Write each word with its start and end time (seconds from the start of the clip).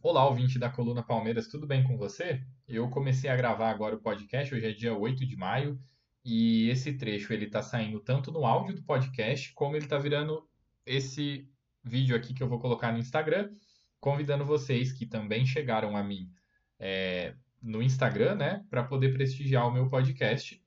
Olá, 0.00 0.24
ouvinte 0.28 0.60
da 0.60 0.70
Coluna 0.70 1.02
Palmeiras, 1.02 1.48
tudo 1.48 1.66
bem 1.66 1.82
com 1.82 1.96
você? 1.98 2.40
Eu 2.68 2.88
comecei 2.88 3.28
a 3.28 3.34
gravar 3.34 3.68
agora 3.68 3.96
o 3.96 4.00
podcast, 4.00 4.54
hoje 4.54 4.64
é 4.64 4.70
dia 4.70 4.96
8 4.96 5.26
de 5.26 5.36
maio, 5.36 5.76
e 6.24 6.68
esse 6.68 6.92
trecho 6.92 7.32
ele 7.32 7.50
tá 7.50 7.62
saindo 7.62 7.98
tanto 7.98 8.30
no 8.30 8.46
áudio 8.46 8.76
do 8.76 8.82
podcast, 8.84 9.52
como 9.54 9.74
ele 9.74 9.88
tá 9.88 9.98
virando 9.98 10.48
esse 10.86 11.50
vídeo 11.82 12.14
aqui 12.14 12.32
que 12.32 12.40
eu 12.40 12.48
vou 12.48 12.60
colocar 12.60 12.92
no 12.92 12.98
Instagram, 12.98 13.50
convidando 13.98 14.44
vocês 14.44 14.92
que 14.92 15.04
também 15.04 15.44
chegaram 15.44 15.96
a 15.96 16.02
mim 16.04 16.30
é, 16.78 17.34
no 17.60 17.82
Instagram, 17.82 18.36
né, 18.36 18.64
para 18.70 18.84
poder 18.84 19.12
prestigiar 19.12 19.66
o 19.66 19.72
meu 19.72 19.88
podcast. 19.88 20.62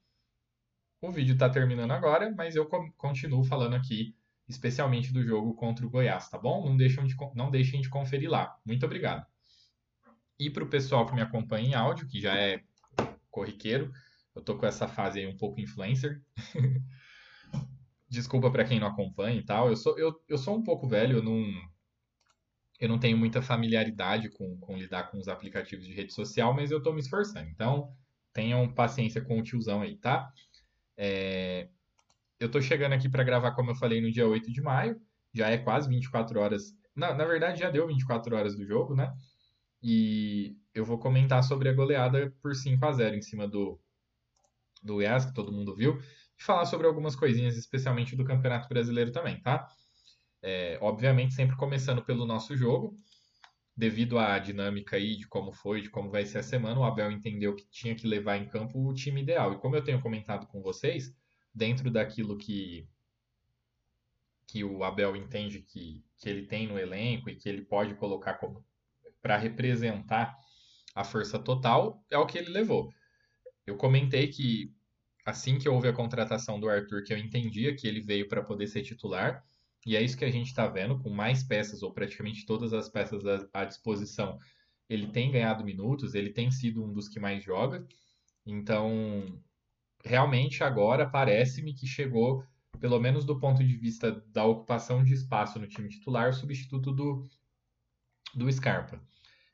O 1.00 1.10
vídeo 1.10 1.36
está 1.36 1.50
terminando 1.50 1.92
agora, 1.92 2.30
mas 2.36 2.58
eu 2.58 2.68
continuo 2.98 3.46
falando 3.46 3.76
aqui 3.76 4.14
especialmente 4.52 5.12
do 5.12 5.24
jogo 5.24 5.54
contra 5.54 5.86
o 5.86 5.90
Goiás, 5.90 6.30
tá 6.30 6.38
bom? 6.38 6.66
Não 6.66 6.78
deixem 6.78 7.06
de, 7.06 7.16
não 7.36 7.50
deixem 7.50 7.82
de 7.82 7.90
conferir 7.90 8.30
lá. 8.30 8.58
Muito 8.66 8.86
obrigado. 8.86 9.26
E 10.40 10.50
para 10.50 10.64
o 10.64 10.70
pessoal 10.70 11.06
que 11.06 11.14
me 11.14 11.22
acompanha 11.22 11.68
em 11.68 11.74
áudio, 11.74 12.08
que 12.08 12.20
já 12.20 12.36
é 12.36 12.64
corriqueiro, 13.30 13.92
eu 14.36 14.42
tô 14.42 14.58
com 14.58 14.66
essa 14.66 14.88
fase 14.88 15.20
aí 15.20 15.28
um 15.28 15.38
pouco 15.38 15.60
influencer. 15.60 16.22
Desculpa 18.10 18.52
para 18.52 18.66
quem 18.66 18.80
não 18.80 18.88
acompanha 18.88 19.40
e 19.40 19.46
tal. 19.46 19.70
Eu 19.70 19.76
sou, 19.76 19.98
eu, 19.98 20.20
eu 20.28 20.38
sou 20.38 20.58
um 20.58 20.64
pouco 20.64 20.88
velho, 20.88 21.18
eu 21.18 21.24
não, 21.24 21.46
eu 22.80 22.90
não 22.90 23.00
tenho 23.00 23.18
muita 23.18 23.42
familiaridade 23.42 24.30
com, 24.30 24.58
com 24.58 24.78
lidar 24.78 25.12
com 25.12 25.18
os 25.18 25.28
aplicativos 25.28 25.86
de 25.86 25.94
rede 25.94 26.14
social, 26.14 26.54
mas 26.54 26.72
eu 26.72 26.80
estou 26.80 26.94
me 26.94 27.00
esforçando. 27.00 27.50
Então, 27.50 27.96
tenham 28.34 28.74
paciência 28.74 29.22
com 29.22 29.40
o 29.40 29.44
tiozão 29.44 29.82
aí, 29.82 29.96
tá? 29.96 30.32
É, 30.98 31.70
eu 32.42 32.50
tô 32.50 32.60
chegando 32.60 32.94
aqui 32.94 33.08
para 33.08 33.24
gravar, 33.24 33.52
como 33.52 33.70
eu 33.70 33.76
falei, 33.76 34.02
no 34.02 34.12
dia 34.12 34.28
8 34.28 34.52
de 34.52 34.62
maio. 34.62 35.00
Já 35.32 35.50
é 35.50 35.60
quase 35.60 35.88
24 35.88 36.40
horas. 36.40 36.74
Na, 36.96 37.14
na 37.14 37.24
verdade, 37.24 37.60
já 37.60 37.70
deu 37.70 37.88
24 37.88 38.36
horas 38.36 38.56
do 38.56 38.66
jogo, 38.66 38.96
né? 38.96 39.14
E 39.82 40.58
eu 40.74 40.84
vou 40.84 40.98
comentar 40.98 41.44
sobre 41.44 41.70
a 41.70 41.74
goleada 41.74 42.34
por 42.42 42.56
5 42.56 42.84
a 42.84 42.92
0 42.92 43.16
em 43.16 43.22
cima 43.22 43.48
do, 43.48 43.80
do 44.82 44.96
Goiás, 44.96 45.24
que 45.24 45.34
todo 45.36 45.52
mundo 45.52 45.76
viu. 45.76 46.00
E 46.40 46.44
falar 46.44 46.66
sobre 46.66 46.88
algumas 46.88 47.16
coisinhas, 47.16 47.56
especialmente 47.56 48.16
do 48.16 48.26
Campeonato 48.26 48.68
Brasileiro 48.68 49.12
também, 49.12 49.40
tá? 49.40 49.68
É, 50.42 50.80
obviamente, 50.82 51.36
sempre 51.36 51.56
começando 51.56 52.04
pelo 52.04 52.26
nosso 52.26 52.58
jogo. 52.58 52.96
Devido 53.78 54.18
à 54.18 54.40
dinâmica 54.40 54.96
aí 54.96 55.16
de 55.16 55.28
como 55.28 55.54
foi, 55.54 55.82
de 55.82 55.92
como 55.92 56.10
vai 56.10 56.26
ser 56.26 56.40
a 56.40 56.44
semana, 56.44 56.80
o 56.80 56.84
Abel 56.84 57.12
entendeu 57.12 57.56
que 57.56 57.70
tinha 57.70 57.96
que 57.96 58.08
levar 58.08 58.38
em 58.38 58.48
campo 58.48 58.80
o 58.84 58.94
time 58.96 59.22
ideal. 59.22 59.54
E 59.54 59.60
como 59.60 59.76
eu 59.76 59.84
tenho 59.84 60.02
comentado 60.02 60.48
com 60.48 60.60
vocês, 60.62 61.16
dentro 61.54 61.92
daquilo 61.92 62.38
que, 62.38 62.88
que 64.48 64.64
o 64.64 64.84
Abel 64.84 65.16
entende 65.16 65.62
que, 65.62 66.04
que 66.18 66.30
ele 66.30 66.46
tem 66.46 66.68
no 66.68 66.80
elenco 66.80 67.30
e 67.30 67.36
que 67.36 67.48
ele 67.48 67.62
pode 67.62 67.96
colocar 67.96 68.36
como 68.36 68.64
para 69.22 69.38
representar 69.38 70.36
a 70.96 71.04
força 71.04 71.38
total, 71.40 72.04
é 72.10 72.18
o 72.18 72.26
que 72.26 72.38
ele 72.38 72.50
levou. 72.50 72.92
Eu 73.66 73.78
comentei 73.78 74.28
que 74.28 74.74
assim 75.26 75.58
que 75.60 75.70
houve 75.70 75.88
a 75.88 75.94
contratação 75.94 76.60
do 76.60 76.68
Arthur, 76.68 77.04
que 77.04 77.14
eu 77.14 77.18
entendia 77.18 77.76
que 77.76 77.88
ele 77.88 78.02
veio 78.02 78.28
para 78.28 78.44
poder 78.44 78.68
ser 78.68 78.82
titular, 78.82 79.44
e 79.86 79.96
é 79.96 80.02
isso 80.02 80.18
que 80.18 80.26
a 80.26 80.32
gente 80.32 80.48
está 80.48 80.68
vendo, 80.68 81.00
com 81.00 81.10
mais 81.10 81.44
peças, 81.44 81.82
ou 81.82 81.94
praticamente 81.94 82.46
todas 82.46 82.74
as 82.74 82.90
peças 82.90 83.24
à 83.54 83.66
disposição, 83.66 84.38
ele 84.90 85.08
tem 85.08 85.32
ganhado 85.32 85.64
minutos, 85.64 86.14
ele 86.14 86.32
tem 86.32 86.52
sido 86.52 86.84
um 86.84 86.92
dos 86.92 87.08
que 87.08 87.20
mais 87.20 87.44
joga. 87.44 87.88
Então, 88.46 89.42
realmente 90.04 90.64
agora 90.64 91.10
parece-me 91.10 91.74
que 91.74 91.88
chegou, 91.88 92.44
pelo 92.80 93.00
menos 93.00 93.26
do 93.26 93.40
ponto 93.40 93.64
de 93.64 93.76
vista 93.76 94.12
da 94.28 94.46
ocupação 94.46 95.04
de 95.04 95.14
espaço 95.14 95.60
no 95.60 95.68
time 95.68 95.90
titular, 95.90 96.30
o 96.30 96.34
substituto 96.34 96.92
do, 96.92 97.28
do 98.34 98.52
Scarpa. 98.52 99.02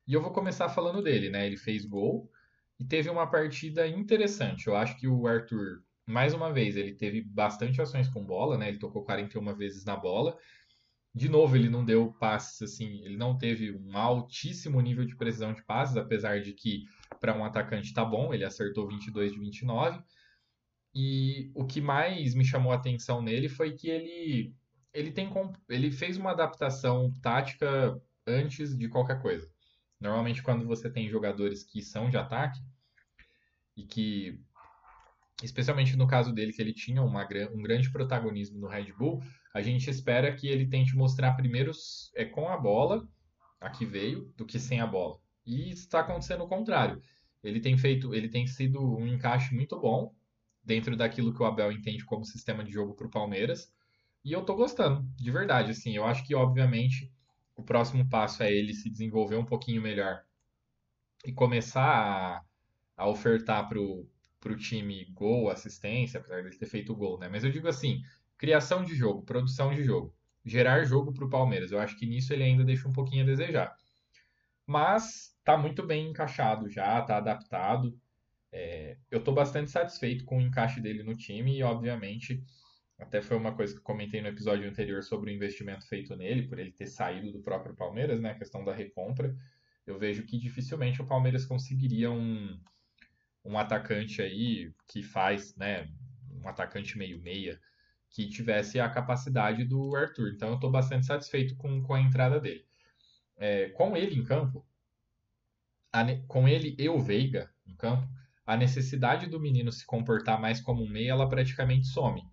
E 0.07 0.13
eu 0.13 0.21
vou 0.21 0.31
começar 0.31 0.69
falando 0.69 1.01
dele, 1.01 1.29
né? 1.29 1.45
Ele 1.45 1.57
fez 1.57 1.85
gol 1.85 2.31
e 2.79 2.85
teve 2.85 3.09
uma 3.09 3.27
partida 3.27 3.87
interessante. 3.87 4.67
Eu 4.67 4.75
acho 4.75 4.97
que 4.97 5.07
o 5.07 5.27
Arthur, 5.27 5.83
mais 6.05 6.33
uma 6.33 6.51
vez, 6.51 6.77
ele 6.77 6.93
teve 6.93 7.21
bastante 7.21 7.81
ações 7.81 8.07
com 8.07 8.25
bola, 8.25 8.57
né? 8.57 8.69
Ele 8.69 8.79
tocou 8.79 9.03
41 9.03 9.53
vezes 9.55 9.83
na 9.83 9.97
bola. 9.97 10.37
De 11.13 11.27
novo, 11.27 11.55
ele 11.55 11.67
não 11.67 11.83
deu 11.83 12.13
passes 12.13 12.61
assim, 12.61 13.03
ele 13.03 13.17
não 13.17 13.37
teve 13.37 13.71
um 13.71 13.97
altíssimo 13.97 14.79
nível 14.79 15.03
de 15.03 15.15
precisão 15.15 15.51
de 15.51 15.63
passes, 15.63 15.97
apesar 15.97 16.41
de 16.41 16.53
que 16.53 16.85
para 17.19 17.35
um 17.35 17.43
atacante 17.43 17.93
tá 17.93 18.05
bom, 18.05 18.33
ele 18.33 18.45
acertou 18.45 18.87
22 18.87 19.33
de 19.33 19.39
29 19.39 19.99
e 20.99 21.51
o 21.53 21.63
que 21.63 21.79
mais 21.79 22.33
me 22.33 22.43
chamou 22.43 22.71
a 22.71 22.75
atenção 22.75 23.21
nele 23.21 23.47
foi 23.47 23.73
que 23.73 23.87
ele, 23.87 24.55
ele, 24.91 25.11
tem, 25.11 25.31
ele 25.69 25.91
fez 25.91 26.17
uma 26.17 26.31
adaptação 26.31 27.13
tática 27.21 28.01
antes 28.25 28.75
de 28.75 28.89
qualquer 28.89 29.21
coisa. 29.21 29.47
Normalmente, 30.01 30.41
quando 30.41 30.65
você 30.65 30.89
tem 30.89 31.07
jogadores 31.07 31.63
que 31.63 31.83
são 31.83 32.09
de 32.09 32.17
ataque 32.17 32.59
e 33.75 33.85
que, 33.85 34.41
especialmente 35.43 35.95
no 35.95 36.07
caso 36.07 36.33
dele, 36.33 36.51
que 36.51 36.63
ele 36.63 36.73
tinha 36.73 37.03
uma, 37.03 37.27
um 37.53 37.61
grande 37.61 37.91
protagonismo 37.91 38.57
no 38.57 38.67
Red 38.67 38.91
Bull, 38.93 39.21
a 39.53 39.61
gente 39.61 39.91
espera 39.91 40.33
que 40.33 40.47
ele 40.47 40.65
tente 40.65 40.95
mostrar 40.95 41.33
primeiro 41.33 41.71
é, 42.15 42.25
com 42.25 42.49
a 42.49 42.57
bola, 42.57 43.07
a 43.61 43.69
que 43.69 43.85
veio, 43.85 44.33
do 44.35 44.47
que 44.47 44.57
sem 44.57 44.81
a 44.81 44.87
bola. 44.87 45.19
E 45.45 45.69
está 45.69 45.99
acontecendo 45.99 46.43
o 46.43 46.49
contrário. 46.49 46.99
Ele 47.43 47.59
tem 47.59 47.77
feito, 47.77 48.15
ele 48.15 48.29
tem 48.29 48.47
sido 48.47 48.81
um 48.97 49.05
encaixe 49.05 49.53
muito 49.53 49.79
bom 49.79 50.16
dentro 50.67 50.97
daquilo 50.97 51.33
que 51.33 51.41
o 51.41 51.45
Abel 51.45 51.71
entende 51.71 52.05
como 52.05 52.25
sistema 52.25 52.63
de 52.63 52.71
jogo 52.71 52.93
para 52.93 53.07
o 53.07 53.09
Palmeiras. 53.09 53.71
E 54.23 54.33
eu 54.33 54.43
tô 54.43 54.53
gostando, 54.55 55.07
de 55.15 55.31
verdade. 55.31 55.71
Assim, 55.71 55.95
eu 55.95 56.05
acho 56.05 56.25
que, 56.25 56.35
obviamente, 56.35 57.09
o 57.55 57.63
próximo 57.63 58.07
passo 58.09 58.43
é 58.43 58.51
ele 58.51 58.73
se 58.73 58.89
desenvolver 58.89 59.37
um 59.37 59.45
pouquinho 59.45 59.81
melhor 59.81 60.21
e 61.25 61.31
começar 61.31 62.43
a, 62.97 63.03
a 63.03 63.07
ofertar 63.07 63.69
para 63.69 63.79
o 63.79 64.57
time 64.57 65.05
gol, 65.13 65.49
assistência, 65.49 66.19
apesar 66.19 66.43
dele 66.43 66.57
ter 66.57 66.65
feito 66.65 66.95
gol, 66.95 67.17
né? 67.17 67.29
Mas 67.29 67.45
eu 67.45 67.51
digo 67.51 67.67
assim, 67.69 68.01
criação 68.37 68.83
de 68.83 68.93
jogo, 68.93 69.23
produção 69.23 69.73
de 69.73 69.83
jogo, 69.83 70.13
gerar 70.45 70.83
jogo 70.83 71.13
para 71.13 71.25
o 71.25 71.29
Palmeiras. 71.29 71.71
Eu 71.71 71.79
acho 71.79 71.97
que 71.97 72.05
nisso 72.05 72.33
ele 72.33 72.43
ainda 72.43 72.63
deixa 72.65 72.87
um 72.87 72.93
pouquinho 72.93 73.23
a 73.23 73.25
desejar. 73.25 73.73
Mas 74.65 75.33
tá 75.45 75.57
muito 75.57 75.85
bem 75.85 76.09
encaixado 76.09 76.69
já, 76.69 77.01
tá 77.01 77.17
adaptado. 77.17 77.97
É, 78.51 78.97
eu 79.11 79.19
estou 79.19 79.33
bastante 79.33 79.69
satisfeito 79.69 80.25
com 80.25 80.37
o 80.37 80.41
encaixe 80.41 80.79
dele 80.79 81.03
no 81.03 81.15
time 81.15 81.57
e, 81.57 81.63
obviamente, 81.63 82.43
até 82.97 83.21
foi 83.21 83.37
uma 83.37 83.55
coisa 83.55 83.75
que 83.75 83.81
comentei 83.81 84.21
no 84.21 84.27
episódio 84.27 84.67
anterior 84.67 85.03
sobre 85.03 85.31
o 85.31 85.33
investimento 85.33 85.87
feito 85.87 86.15
nele, 86.15 86.47
por 86.47 86.57
ele 86.57 86.71
ter 86.71 86.87
saído 86.87 87.31
do 87.31 87.41
próprio 87.41 87.75
Palmeiras, 87.75 88.19
né, 88.19 88.31
a 88.31 88.37
questão 88.37 88.63
da 88.63 88.73
recompra. 88.73 89.35
Eu 89.85 89.99
vejo 89.99 90.23
que 90.25 90.37
dificilmente 90.37 91.01
o 91.01 91.05
Palmeiras 91.05 91.45
conseguiria 91.45 92.09
um, 92.09 92.59
um 93.45 93.57
atacante 93.57 94.21
aí 94.21 94.73
que 94.87 95.03
faz, 95.03 95.55
né, 95.55 95.87
um 96.31 96.47
atacante 96.47 96.97
meio-meia, 96.97 97.59
que 98.09 98.27
tivesse 98.27 98.79
a 98.79 98.89
capacidade 98.89 99.63
do 99.63 99.95
Arthur. 99.95 100.33
Então 100.33 100.49
eu 100.49 100.55
estou 100.55 100.71
bastante 100.71 101.05
satisfeito 101.05 101.55
com, 101.55 101.81
com 101.83 101.93
a 101.93 102.01
entrada 102.01 102.39
dele. 102.39 102.65
É, 103.37 103.69
com 103.69 103.95
ele 103.95 104.19
em 104.19 104.23
campo, 104.23 104.65
a, 105.93 106.03
com 106.27 106.47
ele 106.47 106.75
e 106.79 106.89
o 106.89 106.99
Veiga 106.99 107.53
em 107.65 107.75
campo, 107.75 108.07
a 108.47 108.55
necessidade 108.55 109.27
do 109.27 109.41
menino 109.41 109.73
se 109.73 109.85
comportar 109.85 110.39
mais 110.39 110.61
como 110.61 110.81
um 110.81 110.89
meia, 110.89 111.11
ela 111.11 111.27
praticamente 111.27 111.85
some. 111.87 112.23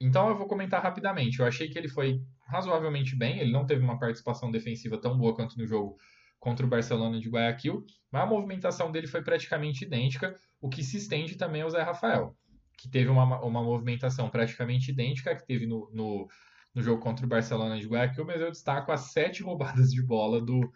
Então 0.00 0.30
eu 0.30 0.36
vou 0.36 0.48
comentar 0.48 0.82
rapidamente. 0.82 1.38
Eu 1.38 1.46
achei 1.46 1.68
que 1.68 1.78
ele 1.78 1.88
foi 1.88 2.22
razoavelmente 2.46 3.14
bem, 3.14 3.38
ele 3.38 3.52
não 3.52 3.66
teve 3.66 3.84
uma 3.84 3.98
participação 3.98 4.50
defensiva 4.50 4.98
tão 4.98 5.16
boa 5.16 5.36
quanto 5.36 5.58
no 5.58 5.66
jogo 5.66 5.98
contra 6.40 6.64
o 6.66 6.68
Barcelona 6.68 7.20
de 7.20 7.28
Guayaquil, 7.28 7.84
mas 8.10 8.22
a 8.22 8.26
movimentação 8.26 8.90
dele 8.90 9.06
foi 9.06 9.22
praticamente 9.22 9.84
idêntica, 9.84 10.34
o 10.60 10.68
que 10.68 10.82
se 10.82 10.96
estende 10.96 11.36
também 11.36 11.62
ao 11.62 11.70
Zé 11.70 11.82
Rafael, 11.82 12.34
que 12.76 12.88
teve 12.88 13.10
uma, 13.10 13.40
uma 13.42 13.62
movimentação 13.62 14.28
praticamente 14.28 14.90
idêntica 14.90 15.36
que 15.36 15.46
teve 15.46 15.66
no, 15.66 15.88
no, 15.92 16.28
no 16.74 16.82
jogo 16.82 17.00
contra 17.00 17.24
o 17.24 17.28
Barcelona 17.28 17.78
de 17.78 17.86
Guayaquil, 17.86 18.24
mas 18.24 18.40
eu 18.40 18.50
destaco 18.50 18.90
as 18.90 19.12
sete 19.12 19.42
roubadas 19.42 19.92
de 19.92 20.02
bola 20.02 20.40
do, 20.40 20.72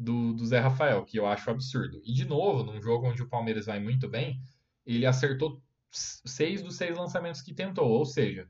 do, 0.00 0.32
do 0.32 0.46
Zé 0.46 0.58
Rafael, 0.58 1.04
que 1.04 1.18
eu 1.18 1.26
acho 1.26 1.50
absurdo. 1.50 2.00
E 2.02 2.14
de 2.14 2.24
novo, 2.24 2.64
num 2.64 2.80
jogo 2.80 3.06
onde 3.06 3.22
o 3.22 3.28
Palmeiras 3.28 3.66
vai 3.66 3.78
muito 3.78 4.08
bem, 4.08 4.40
ele 4.86 5.04
acertou 5.04 5.62
seis 5.90 6.62
dos 6.62 6.76
seis 6.76 6.96
lançamentos 6.96 7.42
que 7.42 7.52
tentou. 7.52 7.86
Ou 7.86 8.06
seja, 8.06 8.48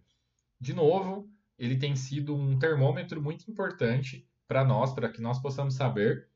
de 0.61 0.73
novo, 0.73 1.29
ele 1.59 1.77
tem 1.77 1.97
sido 1.97 2.37
um 2.37 2.57
termômetro 2.57 3.21
muito 3.21 3.51
importante 3.51 4.25
para 4.47 4.65
nós, 4.65 4.95
para 4.95 5.09
que 5.09 5.21
nós 5.21 5.41
possamos 5.41 5.75
saber 5.75 6.29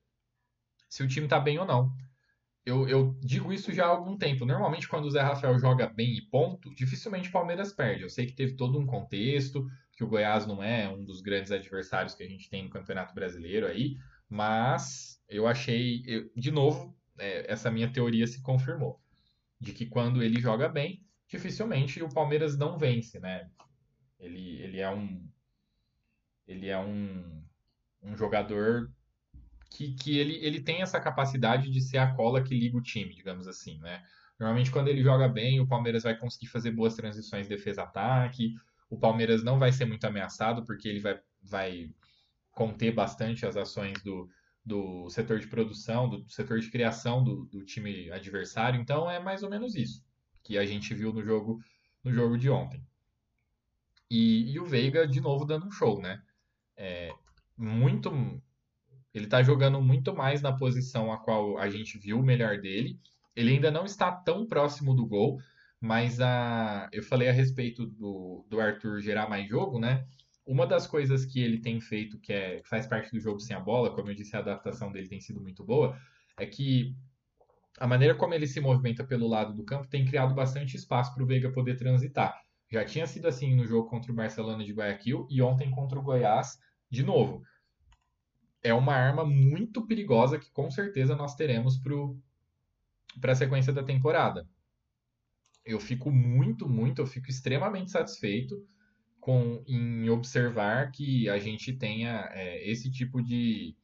se 0.89 1.05
o 1.05 1.09
time 1.09 1.27
está 1.27 1.39
bem 1.39 1.59
ou 1.59 1.65
não. 1.65 1.93
Eu, 2.67 2.89
eu, 2.89 3.17
digo 3.21 3.53
isso 3.53 3.73
já 3.73 3.85
há 3.85 3.89
algum 3.89 4.17
tempo. 4.17 4.45
Normalmente, 4.45 4.89
quando 4.89 5.05
o 5.05 5.11
Zé 5.11 5.21
Rafael 5.21 5.59
joga 5.59 5.87
bem 5.87 6.17
e 6.17 6.23
ponto, 6.23 6.75
dificilmente 6.75 7.29
o 7.29 7.33
Palmeiras 7.33 7.73
perde. 7.73 8.03
Eu 8.03 8.11
sei 8.11 8.27
que 8.27 8.33
teve 8.33 8.55
todo 8.55 8.79
um 8.79 8.87
contexto, 8.87 9.69
que 9.93 10.03
o 10.03 10.09
Goiás 10.09 10.47
não 10.47 10.63
é 10.63 10.89
um 10.89 11.05
dos 11.05 11.21
grandes 11.21 11.53
adversários 11.53 12.15
que 12.15 12.23
a 12.23 12.29
gente 12.29 12.49
tem 12.49 12.65
no 12.65 12.71
Campeonato 12.71 13.15
Brasileiro 13.15 13.67
aí, 13.67 13.97
mas 14.35 15.23
eu 15.29 15.47
achei, 15.47 16.03
eu, 16.05 16.29
de 16.35 16.51
novo, 16.51 16.93
é, 17.17 17.53
essa 17.53 17.71
minha 17.71 17.89
teoria 17.93 18.27
se 18.27 18.43
confirmou. 18.43 19.01
De 19.61 19.73
que 19.73 19.87
quando 19.87 20.25
ele 20.25 20.41
joga 20.41 20.69
bem, 20.69 21.07
dificilmente 21.29 22.03
o 22.03 22.13
Palmeiras 22.13 22.59
não 22.59 22.77
vence, 22.77 23.21
né? 23.21 23.49
Ele, 24.19 24.61
ele 24.61 24.81
é 24.81 24.91
um. 24.91 25.25
Ele 26.49 26.67
é 26.67 26.77
um, 26.77 27.45
um 28.03 28.17
jogador 28.17 28.91
que, 29.71 29.95
que 29.95 30.19
ele, 30.19 30.45
ele 30.45 30.61
tem 30.61 30.83
essa 30.83 31.01
capacidade 31.01 31.71
de 31.71 31.81
ser 31.81 31.99
a 31.99 32.13
cola 32.13 32.43
que 32.43 32.59
liga 32.59 32.77
o 32.77 32.83
time, 32.83 33.15
digamos 33.15 33.47
assim, 33.47 33.79
né? 33.79 34.03
Normalmente, 34.37 34.73
quando 34.73 34.89
ele 34.89 35.01
joga 35.01 35.29
bem, 35.29 35.61
o 35.61 35.69
Palmeiras 35.69 36.03
vai 36.03 36.19
conseguir 36.19 36.49
fazer 36.49 36.73
boas 36.73 36.97
transições 36.97 37.47
defesa-ataque. 37.47 38.53
O 38.91 38.99
Palmeiras 38.99 39.45
não 39.45 39.61
vai 39.61 39.71
ser 39.71 39.85
muito 39.85 40.05
ameaçado, 40.05 40.65
porque 40.65 40.89
ele 40.89 40.99
vai, 40.99 41.21
vai 41.41 41.95
conter 42.55 42.93
bastante 42.93 43.45
as 43.45 43.57
ações 43.57 44.01
do, 44.03 44.29
do 44.65 45.09
setor 45.11 45.39
de 45.39 45.47
produção, 45.47 46.09
do 46.09 46.29
setor 46.31 46.61
de 46.61 46.71
criação 46.71 47.23
do, 47.23 47.45
do 47.47 47.65
time 47.65 48.11
adversário. 48.11 48.81
Então, 48.81 49.11
é 49.11 49.19
mais 49.19 49.43
ou 49.43 49.51
menos 49.51 49.75
isso 49.75 50.03
que 50.45 50.59
a 50.59 50.65
gente 50.67 50.95
viu 50.95 51.13
no 51.13 51.25
jogo, 51.25 51.59
no 52.05 52.13
jogo 52.13 52.39
de 52.39 52.51
ontem. 52.51 52.87
E, 54.11 54.53
e 54.53 54.61
o 54.61 54.67
Veiga, 54.67 55.09
de 55.09 55.21
novo, 55.21 55.45
dando 55.45 55.67
um 55.67 55.71
show, 55.71 56.01
né? 56.01 56.23
É, 56.77 57.11
muito. 57.57 58.11
Ele 59.13 59.27
tá 59.27 59.43
jogando 59.43 59.81
muito 59.81 60.15
mais 60.15 60.43
na 60.43 60.53
posição 60.53 61.11
a 61.11 61.19
qual 61.19 61.57
a 61.59 61.69
gente 61.71 61.99
viu 61.99 62.21
o 62.21 62.23
melhor 62.23 62.61
dele. 62.61 63.01
Ele 63.35 63.53
ainda 63.53 63.71
não 63.71 63.85
está 63.85 64.13
tão 64.13 64.47
próximo 64.47 64.95
do 64.95 65.07
gol, 65.07 65.41
mas 65.81 66.21
a, 66.21 66.89
eu 66.93 67.03
falei 67.03 67.29
a 67.29 67.33
respeito 67.33 67.87
do, 67.87 68.45
do 68.49 68.61
Arthur 68.61 69.01
gerar 69.01 69.29
mais 69.29 69.49
jogo, 69.49 69.79
né? 69.79 70.07
Uma 70.47 70.67
das 70.67 70.87
coisas 70.87 71.25
que 71.25 71.41
ele 71.43 71.59
tem 71.59 71.81
feito, 71.81 72.19
que, 72.19 72.33
é, 72.33 72.61
que 72.61 72.69
faz 72.69 72.87
parte 72.87 73.11
do 73.11 73.21
jogo 73.21 73.41
sem 73.41 73.57
a 73.57 73.61
bola, 73.61 73.95
como 73.95 74.11
eu 74.11 74.15
disse, 74.15 74.37
a 74.37 74.41
adaptação 74.41 74.93
dele 74.93 75.09
tem 75.09 75.21
sido 75.21 75.41
muito 75.41 75.65
boa, 75.65 75.99
é 76.39 76.45
que 76.45 76.95
a 77.79 77.87
maneira 77.87 78.15
como 78.15 78.35
ele 78.35 78.47
se 78.47 78.61
movimenta 78.61 79.05
pelo 79.05 79.27
lado 79.27 79.55
do 79.55 79.65
campo 79.65 79.89
tem 79.89 80.05
criado 80.05 80.35
bastante 80.35 80.77
espaço 80.77 81.15
para 81.15 81.23
o 81.23 81.27
Veiga 81.27 81.51
poder 81.51 81.77
transitar. 81.77 82.41
Já 82.71 82.85
tinha 82.85 83.07
sido 83.07 83.27
assim 83.27 83.55
no 83.55 83.67
jogo 83.67 83.89
contra 83.89 84.13
o 84.13 84.15
Barcelona 84.15 84.65
de 84.65 84.73
Guayaquil 84.73 85.27
e 85.31 85.43
ontem 85.43 85.71
contra 85.71 85.99
o 85.99 86.03
Goiás 86.03 86.59
de 86.91 87.03
novo. 87.03 87.43
É 88.63 88.73
uma 88.73 88.95
arma 88.95 89.25
muito 89.25 89.87
perigosa 89.87 90.39
que 90.39 90.51
com 90.51 90.71
certeza 90.71 91.15
nós 91.15 91.35
teremos 91.35 91.81
para 93.21 93.33
a 93.33 93.37
sequência 93.37 93.73
da 93.73 93.83
temporada. 93.83 94.49
Eu 95.65 95.81
fico 95.81 96.11
muito, 96.11 96.69
muito, 96.69 97.01
eu 97.01 97.07
fico 97.07 97.29
extremamente 97.29 97.91
satisfeito 97.91 98.67
com 99.25 99.65
em 99.67 100.11
observar 100.11 100.93
que 100.93 101.31
a 101.31 101.39
gente 101.39 101.73
tenha 101.73 102.29
é, 102.33 102.71
esse 102.71 102.91
tipo 102.91 103.23
de 103.23 103.75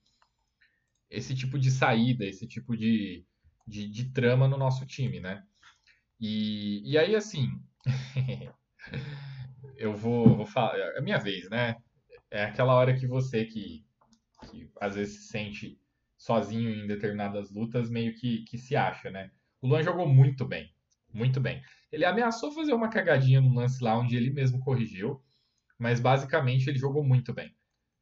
esse 1.09 1.35
tipo 1.35 1.59
de 1.59 1.71
saída, 1.71 2.27
esse 2.27 2.47
tipo 2.47 2.77
de, 2.77 3.25
de, 3.67 3.89
de 3.89 4.13
trama 4.13 4.47
no 4.47 4.59
nosso 4.59 4.85
time, 4.85 5.19
né? 5.19 5.43
E, 6.21 6.83
e 6.85 6.99
aí, 6.99 7.17
assim, 7.17 7.59
eu 9.79 9.97
vou, 9.97 10.37
vou 10.37 10.45
falar, 10.45 10.77
é 10.77 10.99
a 10.99 11.03
minha 11.03 11.19
vez, 11.19 11.49
né? 11.49 11.75
É 12.31 12.45
aquela 12.45 12.75
hora 12.75 12.95
que 12.95 13.07
você 13.07 13.47
que, 13.47 13.83
que 14.51 14.71
às 14.79 14.95
vezes 14.95 15.23
se 15.23 15.29
sente 15.29 15.81
sozinho 16.19 16.69
em 16.69 16.87
determinadas 16.87 17.51
lutas, 17.51 17.89
meio 17.89 18.15
que, 18.15 18.45
que 18.45 18.59
se 18.59 18.77
acha, 18.77 19.11
né? 19.11 19.31
O 19.63 19.67
Luan 19.67 19.83
jogou 19.83 20.07
muito 20.07 20.45
bem, 20.45 20.71
muito 21.11 21.41
bem. 21.41 21.63
Ele 21.91 22.05
ameaçou 22.05 22.53
fazer 22.53 22.75
uma 22.75 22.91
cagadinha 22.91 23.41
no 23.41 23.55
lance 23.55 23.83
lá 23.83 23.99
onde 23.99 24.19
ele 24.19 24.31
mesmo 24.31 24.61
corrigiu, 24.61 25.21
mas 25.81 25.99
basicamente 25.99 26.69
ele 26.69 26.79
jogou 26.79 27.03
muito 27.03 27.33
bem. 27.33 27.53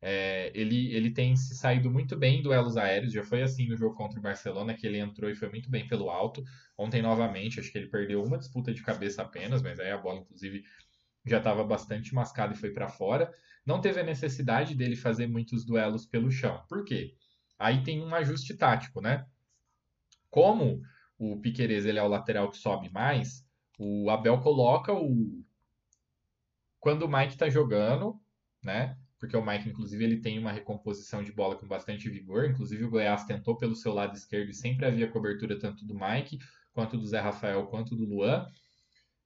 É, 0.01 0.53
ele, 0.55 0.95
ele 0.95 1.11
tem 1.11 1.35
se 1.37 1.57
saído 1.57 1.91
muito 1.91 2.17
bem 2.17 2.39
em 2.39 2.43
duelos 2.43 2.77
aéreos, 2.77 3.13
já 3.13 3.25
foi 3.25 3.43
assim 3.43 3.69
no 3.69 3.77
jogo 3.77 3.97
contra 3.97 4.19
o 4.19 4.23
Barcelona, 4.23 4.75
que 4.75 4.87
ele 4.87 4.99
entrou 4.99 5.31
e 5.31 5.35
foi 5.35 5.49
muito 5.49 5.71
bem 5.71 5.87
pelo 5.87 6.11
alto. 6.11 6.43
Ontem, 6.77 7.01
novamente, 7.01 7.59
acho 7.61 7.71
que 7.71 7.79
ele 7.79 7.89
perdeu 7.89 8.23
uma 8.23 8.39
disputa 8.39 8.75
de 8.75 8.83
cabeça 8.83 9.23
apenas, 9.23 9.63
mas 9.63 9.79
aí 9.79 9.91
a 9.91 9.99
bola, 9.99 10.21
inclusive, 10.21 10.65
já 11.25 11.39
estava 11.39 11.65
bastante 11.65 12.15
mascada 12.15 12.53
e 12.55 12.57
foi 12.57 12.71
para 12.71 12.89
fora. 12.89 13.33
Não 13.65 13.81
teve 13.81 14.01
a 14.01 14.05
necessidade 14.05 14.75
dele 14.75 14.97
fazer 14.97 15.27
muitos 15.27 15.65
duelos 15.65 16.05
pelo 16.07 16.31
chão. 16.31 16.63
Por 16.69 16.85
quê? 16.85 17.15
Aí 17.59 17.83
tem 17.83 18.01
um 18.01 18.15
ajuste 18.15 18.57
tático, 18.57 19.01
né? 19.01 19.25
Como 20.31 20.81
o 21.19 21.41
Piquerez 21.41 21.87
ele 21.87 21.99
é 21.99 22.03
o 22.03 22.09
lateral 22.09 22.51
que 22.51 22.57
sobe 22.57 22.89
mais, 22.91 23.45
o 23.79 24.11
Abel 24.11 24.39
coloca 24.39 24.93
o 24.93 25.45
quando 26.81 27.03
o 27.03 27.09
Mike 27.09 27.33
está 27.33 27.49
jogando, 27.49 28.21
né? 28.63 28.97
Porque 29.19 29.37
o 29.37 29.45
Mike, 29.45 29.69
inclusive, 29.69 30.05
ele 30.05 30.21
tem 30.21 30.39
uma 30.39 30.53
recomposição 30.53 31.23
de 31.23 31.33
bola 31.33 31.57
com 31.57 31.67
bastante 31.67 32.09
vigor. 32.09 32.49
Inclusive, 32.49 32.85
o 32.85 32.91
Goiás 32.91 33.25
tentou 33.25 33.57
pelo 33.57 33.75
seu 33.75 33.93
lado 33.93 34.17
esquerdo 34.17 34.51
e 34.51 34.55
sempre 34.55 34.87
havia 34.87 35.11
cobertura 35.11 35.59
tanto 35.59 35.85
do 35.85 35.95
Mike, 35.95 36.39
quanto 36.73 36.97
do 36.97 37.07
Zé 37.07 37.19
Rafael, 37.19 37.67
quanto 37.67 37.97
do 37.97 38.05
Luan. 38.05 38.47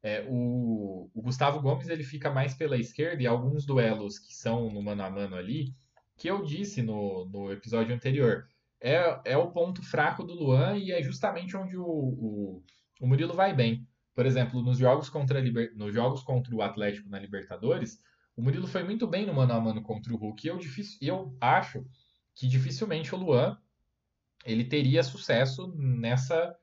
É, 0.02 0.26
o, 0.28 1.10
o, 1.14 1.22
Gustavo 1.22 1.60
Gomes 1.60 1.88
ele 1.88 2.02
fica 2.02 2.28
mais 2.30 2.54
pela 2.54 2.76
esquerda 2.76 3.22
e 3.22 3.26
alguns 3.26 3.64
duelos 3.64 4.18
que 4.18 4.34
são 4.34 4.68
no 4.68 4.82
mano 4.82 5.02
a 5.04 5.10
mano 5.10 5.36
ali, 5.36 5.72
que 6.16 6.28
eu 6.28 6.42
disse 6.42 6.82
no, 6.82 7.24
no 7.26 7.52
episódio 7.52 7.94
anterior, 7.94 8.48
é, 8.80 9.20
é 9.24 9.36
o 9.36 9.52
ponto 9.52 9.80
fraco 9.80 10.24
do 10.24 10.34
Luan 10.34 10.76
e 10.76 10.90
é 10.90 11.00
justamente 11.02 11.56
onde 11.56 11.76
o, 11.76 11.84
o, 11.86 12.62
o 13.00 13.06
Murilo 13.06 13.34
vai 13.34 13.54
bem. 13.54 13.86
Por 14.14 14.26
exemplo, 14.26 14.62
nos 14.62 14.78
jogos, 14.78 15.08
contra 15.08 15.40
Liber... 15.40 15.72
nos 15.76 15.92
jogos 15.92 16.22
contra 16.22 16.54
o 16.54 16.62
Atlético 16.62 17.08
na 17.08 17.18
Libertadores, 17.18 17.98
o 18.36 18.42
Murilo 18.42 18.66
foi 18.66 18.82
muito 18.82 19.06
bem 19.06 19.26
no 19.26 19.34
mano 19.34 19.52
a 19.52 19.60
mano 19.60 19.82
contra 19.82 20.12
o 20.12 20.16
Hulk. 20.16 20.46
E 20.46 20.50
eu, 20.50 20.58
eu 21.00 21.36
acho 21.40 21.84
que 22.34 22.46
dificilmente 22.46 23.14
o 23.14 23.18
Luan 23.18 23.58
ele 24.44 24.64
teria 24.64 25.02
sucesso 25.02 25.72
nessa, 25.76 26.54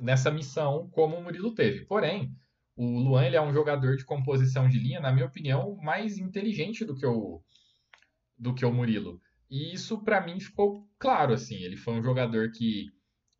nessa 0.00 0.30
missão 0.30 0.88
como 0.90 1.16
o 1.16 1.22
Murilo 1.22 1.54
teve. 1.54 1.84
Porém, 1.86 2.34
o 2.76 2.98
Luan 2.98 3.24
ele 3.24 3.36
é 3.36 3.42
um 3.42 3.52
jogador 3.52 3.96
de 3.96 4.04
composição 4.04 4.68
de 4.68 4.78
linha, 4.78 5.00
na 5.00 5.12
minha 5.12 5.26
opinião, 5.26 5.76
mais 5.76 6.18
inteligente 6.18 6.84
do 6.84 6.94
que 6.94 7.06
o, 7.06 7.42
do 8.36 8.54
que 8.54 8.64
o 8.64 8.72
Murilo. 8.72 9.20
E 9.48 9.72
isso 9.72 10.02
para 10.02 10.20
mim 10.20 10.38
ficou 10.40 10.86
claro 10.98 11.32
assim. 11.32 11.56
Ele 11.56 11.76
foi 11.76 11.94
um 11.94 12.02
jogador 12.02 12.50
que 12.50 12.90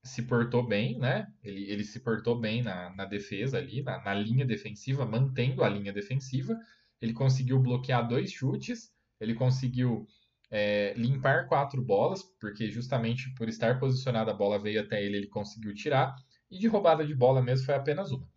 se 0.07 0.23
portou 0.23 0.63
bem, 0.67 0.99
né? 0.99 1.33
Ele, 1.43 1.71
ele 1.71 1.85
se 1.85 2.01
portou 2.01 2.39
bem 2.39 2.63
na, 2.63 2.91
na 2.95 3.05
defesa 3.05 3.59
ali, 3.59 3.83
na, 3.83 4.03
na 4.03 4.15
linha 4.15 4.45
defensiva, 4.45 5.05
mantendo 5.05 5.65
a 5.65 5.69
linha 5.69 5.93
defensiva. 5.93 6.59
Ele 7.01 7.13
conseguiu 7.13 7.59
bloquear 7.59 8.07
dois 8.07 8.31
chutes, 8.31 8.93
ele 9.21 9.35
conseguiu 9.35 10.07
é, 10.51 10.95
limpar 10.97 11.47
quatro 11.49 11.83
bolas, 11.83 12.23
porque 12.41 12.71
justamente 12.71 13.31
por 13.35 13.49
estar 13.49 13.79
posicionada 13.79 14.31
a 14.31 14.35
bola 14.35 14.59
veio 14.59 14.81
até 14.81 15.03
ele, 15.03 15.17
ele 15.17 15.27
conseguiu 15.27 15.75
tirar. 15.75 16.15
E 16.51 16.59
de 16.59 16.67
roubada 16.69 17.05
de 17.05 17.15
bola 17.15 17.43
mesmo 17.43 17.67
foi 17.67 17.75
apenas 17.75 18.13
uma. 18.13 18.29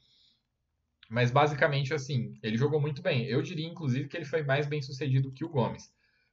Mas 1.10 1.32
basicamente 1.32 1.94
assim, 1.94 2.34
ele 2.44 2.58
jogou 2.58 2.80
muito 2.80 3.02
bem. 3.02 3.26
Eu 3.26 3.42
diria, 3.42 3.68
inclusive, 3.68 4.08
que 4.08 4.18
ele 4.18 4.26
foi 4.26 4.44
mais 4.44 4.68
bem 4.68 4.82
sucedido 4.82 5.32
que 5.32 5.44
o 5.44 5.50
Gomes. 5.50 5.92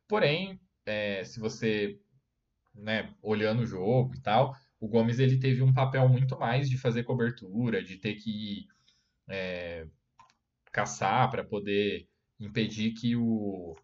Porém, 0.09 0.61
é, 0.85 1.25
se 1.25 1.41
você, 1.41 1.99
né, 2.75 3.15
olhando 3.23 3.63
o 3.63 3.67
jogo 3.67 4.15
e 4.15 4.21
tal, 4.21 4.55
o 4.81 4.89
Gomes 4.89 5.19
ele 5.19 5.39
teve 5.39 5.63
um 5.63 5.73
papel 5.73 6.09
muito 6.09 6.39
mais 6.39 6.69
de 6.69 6.79
fazer 6.79 7.05
cobertura, 7.05 7.83
de 7.83 7.97
ter 7.97 8.15
que 8.17 8.67
é, 9.29 9.87
caçar 10.73 11.31
para 11.31 11.45
poder 11.45 12.09
impedir 12.39 12.93
que 12.93 13.17
o 13.17 13.75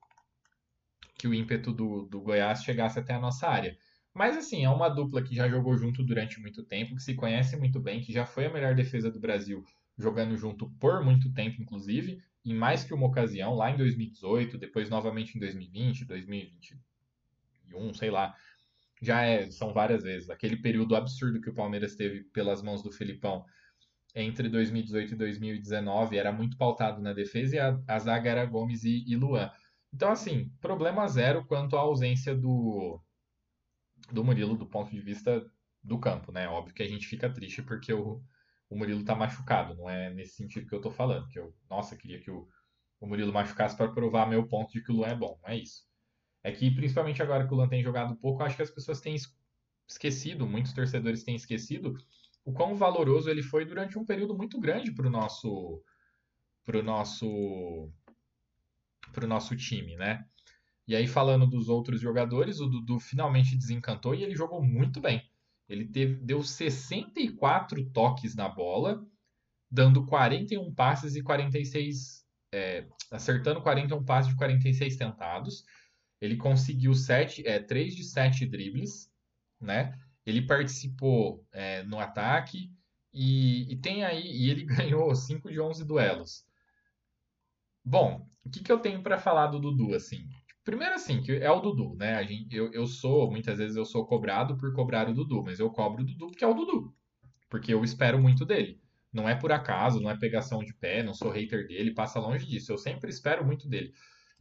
que 1.17 1.29
o 1.29 1.35
ímpeto 1.35 1.73
do, 1.73 2.03
do 2.07 2.21
Goiás 2.21 2.65
chegasse 2.65 2.99
até 2.99 3.15
a 3.15 3.21
nossa 3.21 3.47
área. 3.49 3.77
Mas 4.13 4.37
assim, 4.37 4.65
é 4.65 4.71
uma 4.71 4.89
dupla 4.89 5.23
que 5.23 5.35
já 5.35 5.49
jogou 5.49 5.77
junto 5.77 6.03
durante 6.03 6.41
muito 6.41 6.65
tempo, 6.65 6.97
que 6.97 7.03
se 7.03 7.15
conhece 7.15 7.57
muito 7.57 7.81
bem, 7.81 8.01
que 8.01 8.13
já 8.13 8.27
foi 8.27 8.47
a 8.47 8.53
melhor 8.53 8.75
defesa 8.75 9.11
do 9.11 9.21
Brasil 9.21 9.65
jogando 9.97 10.37
junto 10.37 10.71
por 10.81 11.05
muito 11.05 11.33
tempo, 11.33 11.63
inclusive, 11.63 12.23
em 12.45 12.55
mais 12.55 12.83
que 12.85 12.95
uma 12.95 13.07
ocasião, 13.07 13.55
lá 13.55 13.71
em 13.71 13.77
2018, 13.77 14.59
depois 14.59 14.91
novamente 14.91 15.37
em 15.37 15.41
2020, 15.41 16.05
2021, 16.05 17.95
sei 17.95 18.11
lá. 18.11 18.35
Já 19.03 19.23
é, 19.23 19.51
são 19.51 19.73
várias 19.75 20.03
vezes. 20.05 20.31
Aquele 20.31 20.57
período 20.57 20.97
absurdo 20.97 21.41
que 21.41 21.51
o 21.51 21.55
Palmeiras 21.55 21.97
teve 21.97 22.23
pelas 22.25 22.63
mãos 22.63 22.83
do 22.83 22.93
Felipão 22.93 23.45
entre 24.15 24.49
2018 24.49 25.15
e 25.15 25.17
2019 25.17 26.17
era 26.17 26.31
muito 26.33 26.57
pautado 26.57 27.01
na 27.01 27.13
defesa 27.13 27.57
e 27.57 27.59
a, 27.59 27.81
a 27.89 27.99
zaga 27.99 28.31
era 28.31 28.45
Gomes 28.47 28.85
e, 28.85 29.05
e 29.07 29.17
Luan. 29.17 29.51
Então, 29.93 30.11
assim, 30.11 30.51
problema 30.61 31.07
zero 31.09 31.45
quanto 31.47 31.77
à 31.77 31.81
ausência 31.81 32.35
do, 32.35 33.01
do 34.11 34.25
Murilo 34.25 34.57
do 34.57 34.67
ponto 34.67 34.91
de 34.91 35.01
vista 35.01 35.45
do 35.83 35.99
campo, 35.99 36.31
né? 36.33 36.49
Óbvio 36.49 36.75
que 36.75 36.83
a 36.83 36.89
gente 36.89 37.07
fica 37.07 37.33
triste 37.33 37.63
porque 37.63 37.93
o, 37.93 38.23
o 38.71 38.77
Murilo 38.79 39.05
tá 39.05 39.15
machucado. 39.15 39.75
Não 39.75 39.89
é 39.89 40.13
nesse 40.13 40.37
sentido 40.37 40.67
que 40.67 40.75
eu 40.75 40.81
tô 40.81 40.91
falando. 40.91 41.29
Que 41.29 41.39
eu, 41.39 41.55
nossa, 41.69 41.97
queria 41.97 42.21
que 42.21 42.31
o, 42.31 42.49
o 43.01 43.07
Murilo 43.07 43.33
machucasse 43.33 43.77
para 43.77 43.93
provar 43.93 44.29
meu 44.29 44.47
ponto 44.47 44.73
de 44.73 44.83
que 44.83 44.93
o 44.93 44.97
Luan 44.97 45.09
é 45.09 45.17
bom. 45.17 45.39
Não 45.43 45.51
é 45.51 45.59
isso. 45.59 45.83
É 46.45 46.51
que, 46.51 46.71
principalmente 46.71 47.23
agora 47.23 47.47
que 47.47 47.53
o 47.53 47.57
Luan 47.57 47.69
tem 47.69 47.83
jogado 47.83 48.17
pouco, 48.17 48.43
acho 48.43 48.57
que 48.57 48.63
as 48.63 48.71
pessoas 48.71 49.01
têm 49.01 49.17
esquecido, 49.87 50.47
muitos 50.47 50.73
torcedores 50.73 51.23
têm 51.23 51.37
esquecido, 51.37 51.97
o 52.45 52.53
quão 52.53 52.75
valoroso 52.75 53.31
ele 53.31 53.43
foi 53.43 53.65
durante 53.65 53.99
um 53.99 54.05
período 54.05 54.37
muito 54.37 54.59
grande 54.59 54.91
para 54.91 55.07
o 55.07 55.11
nosso, 55.11 55.83
pro 56.65 56.83
nosso, 56.83 57.91
pro 59.13 59.27
nosso 59.27 59.57
time, 59.57 59.97
né? 59.97 60.27
E 60.87 60.97
aí, 60.97 61.07
falando 61.07 61.47
dos 61.47 61.69
outros 61.69 62.01
jogadores, 62.01 62.59
o 62.61 62.67
Dudu 62.67 62.99
finalmente 62.99 63.57
desencantou 63.57 64.15
e 64.15 64.25
ele 64.25 64.35
jogou 64.35 64.61
muito 64.61 65.01
bem. 65.01 65.23
Ele 65.69 65.87
teve, 65.87 66.17
deu 66.17 66.43
64 66.43 67.89
toques 67.91 68.35
na 68.35 68.49
bola, 68.49 69.07
dando 69.71 70.05
41 70.05 70.75
passes 70.75 71.15
e 71.15 71.23
46. 71.23 72.23
É, 72.55 72.87
acertando 73.11 73.63
41 73.63 74.05
passes 74.05 74.31
de 74.31 74.37
46 74.37 74.97
tentados. 74.97 75.65
Ele 76.23 76.37
conseguiu 76.37 76.95
7, 76.95 77.45
é, 77.45 77.59
3 77.59 77.97
de 77.97 78.05
7 78.05 78.47
dribles, 78.47 79.11
né? 79.61 79.99
Ele 80.25 80.47
participou 80.47 81.45
é, 81.51 81.83
no 81.83 81.99
ataque 81.99 82.71
e, 83.13 83.73
e, 83.73 83.77
tem 83.77 84.05
aí 84.05 84.25
e 84.25 84.49
ele 84.49 84.63
ganhou 84.65 85.13
5 85.13 85.51
de 85.51 85.61
11 85.61 85.85
duelos. 85.85 86.47
Bom, 87.85 88.25
o 88.45 88.49
que, 88.51 88.63
que 88.63 88.71
eu 88.71 88.79
tenho 88.79 89.03
para 89.03 89.19
falar 89.19 89.49
do 89.49 89.59
Dudu 89.59 89.97
assim? 89.97 90.29
Primeiro 90.63 90.95
assim, 90.95 91.21
que 91.21 91.33
é 91.33 91.51
o 91.51 91.59
Dudu, 91.59 91.97
né? 91.97 92.15
A 92.15 92.23
gente, 92.23 92.55
eu, 92.55 92.73
eu 92.73 92.87
sou, 92.87 93.29
muitas 93.29 93.59
vezes 93.59 93.77
eu 93.77 93.85
sou 93.85 94.07
cobrado 94.07 94.57
por 94.57 94.73
cobrar 94.73 95.09
o 95.09 95.15
Dudu, 95.15 95.43
mas 95.43 95.59
eu 95.59 95.71
cobro 95.71 96.03
o 96.03 96.07
Dudu 96.07 96.29
porque 96.29 96.45
é 96.45 96.47
o 96.47 96.55
Dudu. 96.55 96.95
Porque 97.51 97.75
eu 97.75 97.83
espero 97.83 98.23
muito 98.23 98.47
dele. 98.47 98.81
Não 99.13 99.29
é 99.29 99.35
por 99.35 99.51
acaso, 99.51 100.01
não 100.01 100.09
é 100.09 100.17
pegação 100.17 100.61
de 100.61 100.73
pé, 100.73 101.03
não 101.03 101.15
sou 101.15 101.33
hater 101.33 101.67
dele, 101.67 101.93
passa 101.93 102.21
longe 102.21 102.47
disso. 102.47 102.71
Eu 102.71 102.79
sempre 102.79 103.11
espero 103.11 103.45
muito 103.45 103.69
dele. 103.69 103.93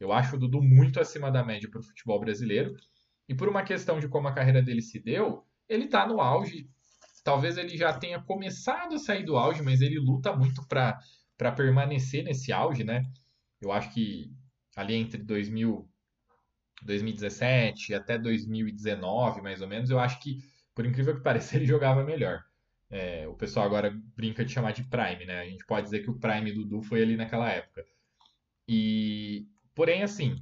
Eu 0.02 0.12
acho 0.12 0.36
o 0.36 0.38
Dudu 0.38 0.62
muito 0.62 1.00
acima 1.00 1.30
da 1.30 1.44
média 1.44 1.70
para 1.70 1.80
o 1.80 1.84
futebol 1.84 2.18
brasileiro. 2.18 2.74
E 3.28 3.34
por 3.34 3.48
uma 3.48 3.62
questão 3.62 4.00
de 4.00 4.08
como 4.08 4.28
a 4.28 4.32
carreira 4.32 4.60
dele 4.60 4.82
se 4.82 4.98
deu, 4.98 5.46
ele 5.68 5.84
está 5.84 6.06
no 6.06 6.20
auge. 6.20 6.68
Talvez 7.24 7.56
ele 7.56 7.76
já 7.76 7.92
tenha 7.92 8.20
começado 8.20 8.96
a 8.96 8.98
sair 8.98 9.24
do 9.24 9.36
auge, 9.36 9.62
mas 9.62 9.80
ele 9.80 9.98
luta 9.98 10.34
muito 10.34 10.66
para 10.66 11.52
permanecer 11.52 12.24
nesse 12.24 12.52
auge, 12.52 12.82
né? 12.82 13.04
Eu 13.60 13.70
acho 13.70 13.92
que 13.94 14.30
ali 14.76 14.94
entre 14.94 15.22
2000 15.22 15.88
2017 16.84 17.94
até 17.94 18.18
2019, 18.18 19.40
mais 19.40 19.60
ou 19.60 19.68
menos, 19.68 19.88
eu 19.88 20.00
acho 20.00 20.18
que, 20.20 20.38
por 20.74 20.84
incrível 20.84 21.14
que 21.14 21.22
pareça, 21.22 21.54
ele 21.56 21.64
jogava 21.64 22.04
melhor. 22.04 22.42
É, 22.90 23.26
o 23.28 23.34
pessoal 23.34 23.64
agora 23.64 23.96
brinca 24.16 24.44
de 24.44 24.52
chamar 24.52 24.72
de 24.72 24.84
Prime, 24.84 25.24
né? 25.24 25.40
A 25.40 25.46
gente 25.46 25.64
pode 25.64 25.84
dizer 25.84 26.00
que 26.00 26.10
o 26.10 26.18
Prime 26.18 26.52
Dudu 26.52 26.82
foi 26.82 27.02
ali 27.02 27.16
naquela 27.16 27.48
época. 27.48 27.84
E, 28.68 29.46
porém, 29.74 30.02
assim, 30.02 30.36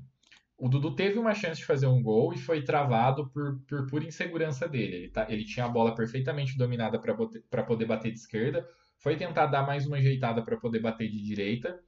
o 0.56 0.68
Dudu 0.68 0.94
teve 0.94 1.18
uma 1.18 1.34
chance 1.34 1.60
de 1.60 1.66
fazer 1.66 1.86
um 1.86 2.02
gol 2.02 2.34
e 2.34 2.38
foi 2.38 2.62
travado 2.62 3.30
por, 3.30 3.58
por 3.60 3.86
pura 3.86 4.04
insegurança 4.04 4.68
dele. 4.68 4.96
Ele, 4.96 5.08
tá, 5.08 5.26
ele 5.30 5.44
tinha 5.44 5.64
a 5.64 5.68
bola 5.68 5.94
perfeitamente 5.94 6.56
dominada 6.56 7.00
para 7.00 7.64
poder 7.64 7.86
bater 7.86 8.12
de 8.12 8.18
esquerda, 8.18 8.68
foi 8.98 9.16
tentar 9.16 9.46
dar 9.46 9.66
mais 9.66 9.86
uma 9.86 9.96
ajeitada 9.96 10.42
para 10.44 10.58
poder 10.58 10.80
bater 10.80 11.08
de 11.08 11.22
direita 11.22 11.82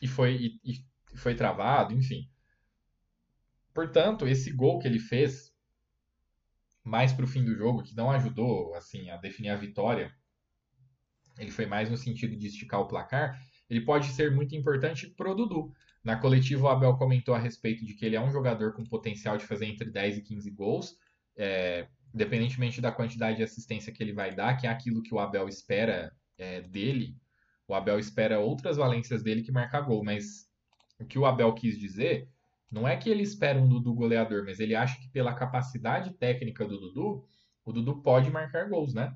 e 0.00 0.06
foi, 0.06 0.36
e, 0.36 0.60
e 0.72 1.16
foi 1.16 1.34
travado, 1.34 1.92
enfim. 1.92 2.28
Portanto, 3.74 4.26
esse 4.26 4.52
gol 4.52 4.78
que 4.78 4.86
ele 4.86 5.00
fez 5.00 5.52
mais 6.84 7.12
para 7.12 7.24
o 7.24 7.28
fim 7.28 7.44
do 7.44 7.54
jogo, 7.54 7.82
que 7.82 7.96
não 7.96 8.10
ajudou 8.10 8.74
assim 8.74 9.10
a 9.10 9.16
definir 9.16 9.50
a 9.50 9.56
vitória, 9.56 10.14
ele 11.38 11.50
foi 11.50 11.66
mais 11.66 11.90
no 11.90 11.96
sentido 11.96 12.36
de 12.36 12.46
esticar 12.46 12.80
o 12.80 12.86
placar, 12.86 13.38
ele 13.68 13.80
pode 13.80 14.08
ser 14.08 14.34
muito 14.34 14.54
importante 14.54 15.08
para 15.08 15.30
o 15.30 15.34
Dudu. 15.34 15.72
Na 16.02 16.16
coletiva, 16.16 16.64
o 16.64 16.68
Abel 16.68 16.96
comentou 16.96 17.34
a 17.34 17.38
respeito 17.38 17.84
de 17.84 17.94
que 17.94 18.04
ele 18.06 18.16
é 18.16 18.20
um 18.20 18.30
jogador 18.30 18.72
com 18.72 18.84
potencial 18.84 19.36
de 19.36 19.44
fazer 19.44 19.66
entre 19.66 19.90
10 19.90 20.18
e 20.18 20.22
15 20.22 20.50
gols, 20.50 20.96
é, 21.36 21.86
independentemente 22.14 22.80
da 22.80 22.90
quantidade 22.90 23.36
de 23.36 23.42
assistência 23.42 23.92
que 23.92 24.02
ele 24.02 24.12
vai 24.12 24.34
dar, 24.34 24.56
que 24.56 24.66
é 24.66 24.70
aquilo 24.70 25.02
que 25.02 25.14
o 25.14 25.18
Abel 25.18 25.48
espera 25.48 26.12
é, 26.38 26.62
dele. 26.62 27.16
O 27.68 27.74
Abel 27.74 27.98
espera 27.98 28.40
outras 28.40 28.76
valências 28.76 29.22
dele 29.22 29.42
que 29.42 29.52
marcar 29.52 29.82
gol, 29.82 30.02
mas 30.02 30.48
o 30.98 31.04
que 31.04 31.18
o 31.18 31.26
Abel 31.26 31.52
quis 31.54 31.78
dizer 31.78 32.28
não 32.70 32.86
é 32.86 32.96
que 32.96 33.10
ele 33.10 33.22
espera 33.22 33.58
um 33.58 33.68
Dudu 33.68 33.92
goleador, 33.94 34.44
mas 34.44 34.60
ele 34.60 34.74
acha 34.74 34.98
que 35.00 35.08
pela 35.08 35.34
capacidade 35.34 36.12
técnica 36.14 36.64
do 36.64 36.78
Dudu, 36.78 37.24
o 37.64 37.72
Dudu 37.72 38.00
pode 38.00 38.30
marcar 38.30 38.68
gols, 38.68 38.94
né? 38.94 39.14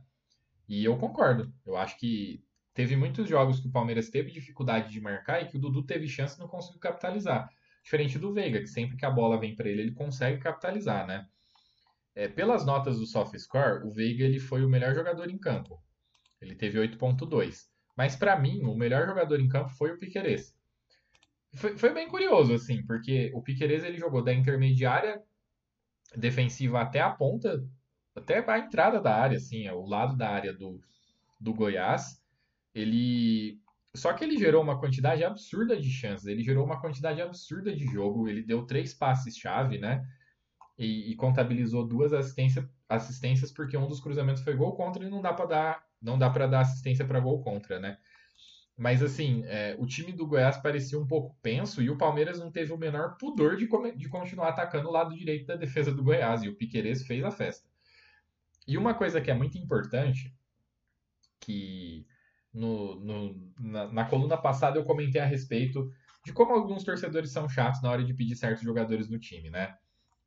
E 0.68 0.84
eu 0.84 0.96
concordo. 0.98 1.52
Eu 1.64 1.76
acho 1.76 1.96
que 1.98 2.42
teve 2.74 2.96
muitos 2.96 3.28
jogos 3.28 3.60
que 3.60 3.68
o 3.68 3.70
Palmeiras 3.70 4.10
teve 4.10 4.30
dificuldade 4.30 4.90
de 4.90 5.00
marcar 5.00 5.40
e 5.40 5.46
que 5.46 5.56
o 5.56 5.60
Dudu 5.60 5.82
teve 5.84 6.08
chance 6.08 6.36
e 6.36 6.40
não 6.40 6.48
conseguiu 6.48 6.80
capitalizar. 6.80 7.48
Diferente 7.82 8.18
do 8.18 8.32
Veiga, 8.32 8.60
que 8.60 8.66
sempre 8.66 8.96
que 8.96 9.06
a 9.06 9.10
bola 9.10 9.38
vem 9.38 9.54
para 9.54 9.68
ele, 9.68 9.82
ele 9.82 9.92
consegue 9.92 10.38
capitalizar, 10.38 11.06
né? 11.06 11.26
É, 12.14 12.28
pelas 12.28 12.64
notas 12.64 12.98
do 12.98 13.06
SoftScore, 13.06 13.86
o 13.86 13.90
Veiga 13.90 14.24
ele 14.24 14.38
foi 14.38 14.64
o 14.64 14.68
melhor 14.68 14.94
jogador 14.94 15.30
em 15.30 15.38
campo. 15.38 15.82
Ele 16.40 16.54
teve 16.54 16.78
8.2. 16.78 17.66
Mas 17.96 18.16
para 18.16 18.38
mim, 18.38 18.62
o 18.62 18.74
melhor 18.74 19.06
jogador 19.06 19.40
em 19.40 19.48
campo 19.48 19.70
foi 19.70 19.92
o 19.92 19.98
Piquerez. 19.98 20.54
Foi, 21.54 21.78
foi 21.78 21.92
bem 21.92 22.08
curioso, 22.08 22.52
assim, 22.52 22.84
porque 22.84 23.30
o 23.34 23.42
Piqueires 23.42 23.84
ele 23.84 23.96
jogou 23.96 24.22
da 24.22 24.32
intermediária 24.32 25.22
defensiva 26.16 26.80
até 26.80 27.00
a 27.00 27.10
ponta, 27.10 27.64
até 28.14 28.38
a 28.38 28.58
entrada 28.58 29.00
da 29.00 29.14
área, 29.14 29.36
assim, 29.36 29.68
o 29.68 29.86
lado 29.86 30.16
da 30.16 30.28
área 30.28 30.52
do, 30.52 30.80
do 31.40 31.54
Goiás. 31.54 32.20
Ele. 32.74 33.60
Só 33.94 34.12
que 34.12 34.24
ele 34.24 34.36
gerou 34.36 34.62
uma 34.62 34.78
quantidade 34.80 35.22
absurda 35.22 35.80
de 35.80 35.88
chances, 35.88 36.26
ele 36.26 36.42
gerou 36.42 36.64
uma 36.64 36.80
quantidade 36.80 37.22
absurda 37.22 37.74
de 37.74 37.84
jogo, 37.86 38.28
ele 38.28 38.42
deu 38.42 38.66
três 38.66 38.92
passes-chave, 38.92 39.78
né? 39.78 40.04
E, 40.76 41.12
e, 41.12 41.16
contabilizou 41.16 41.86
duas 41.86 42.12
assistência, 42.12 42.68
assistências 42.88 43.52
porque 43.52 43.76
um 43.76 43.86
dos 43.86 44.00
cruzamentos 44.00 44.42
foi 44.42 44.56
gol 44.56 44.74
contra 44.74 45.04
e 45.04 45.10
não 45.10 45.22
dá 45.22 45.32
para 45.32 45.46
dar 45.46 45.84
não 46.02 46.18
dá 46.18 46.28
para 46.28 46.48
dar 46.48 46.60
assistência 46.60 47.04
para 47.06 47.20
gol 47.20 47.42
contra, 47.42 47.78
né? 47.78 47.98
Mas 48.76 49.02
assim, 49.02 49.44
é, 49.46 49.76
o 49.78 49.86
time 49.86 50.12
do 50.12 50.26
Goiás 50.26 50.56
parecia 50.56 50.98
um 50.98 51.06
pouco 51.06 51.36
penso 51.40 51.80
e 51.80 51.88
o 51.88 51.96
Palmeiras 51.96 52.40
não 52.40 52.50
teve 52.50 52.72
o 52.72 52.78
menor 52.78 53.16
pudor 53.16 53.56
de, 53.56 53.68
de 53.96 54.08
continuar 54.08 54.48
atacando 54.48 54.88
o 54.88 54.92
lado 54.92 55.16
direito 55.16 55.46
da 55.46 55.56
defesa 55.56 55.92
do 55.92 56.02
Goiás. 56.02 56.42
E 56.42 56.48
o 56.48 56.56
Piquerez 56.56 57.06
fez 57.06 57.22
a 57.24 57.30
festa. 57.30 57.68
E 58.66 58.76
uma 58.76 58.94
coisa 58.94 59.20
que 59.20 59.30
é 59.30 59.34
muito 59.34 59.56
importante, 59.56 60.34
que 61.40 62.04
no, 62.54 62.94
no, 63.00 63.52
na, 63.58 63.92
na, 63.92 64.04
coluna 64.04 64.38
passada 64.38 64.78
eu 64.78 64.84
comentei 64.84 65.20
a 65.20 65.26
respeito 65.26 65.90
de 66.24 66.32
como 66.32 66.52
alguns 66.52 66.84
torcedores 66.84 67.32
são 67.32 67.48
chatos 67.48 67.82
na 67.82 67.90
hora 67.90 68.04
de 68.04 68.14
pedir 68.14 68.36
certos 68.36 68.62
jogadores 68.62 69.10
no 69.10 69.18
time, 69.18 69.50
né? 69.50 69.76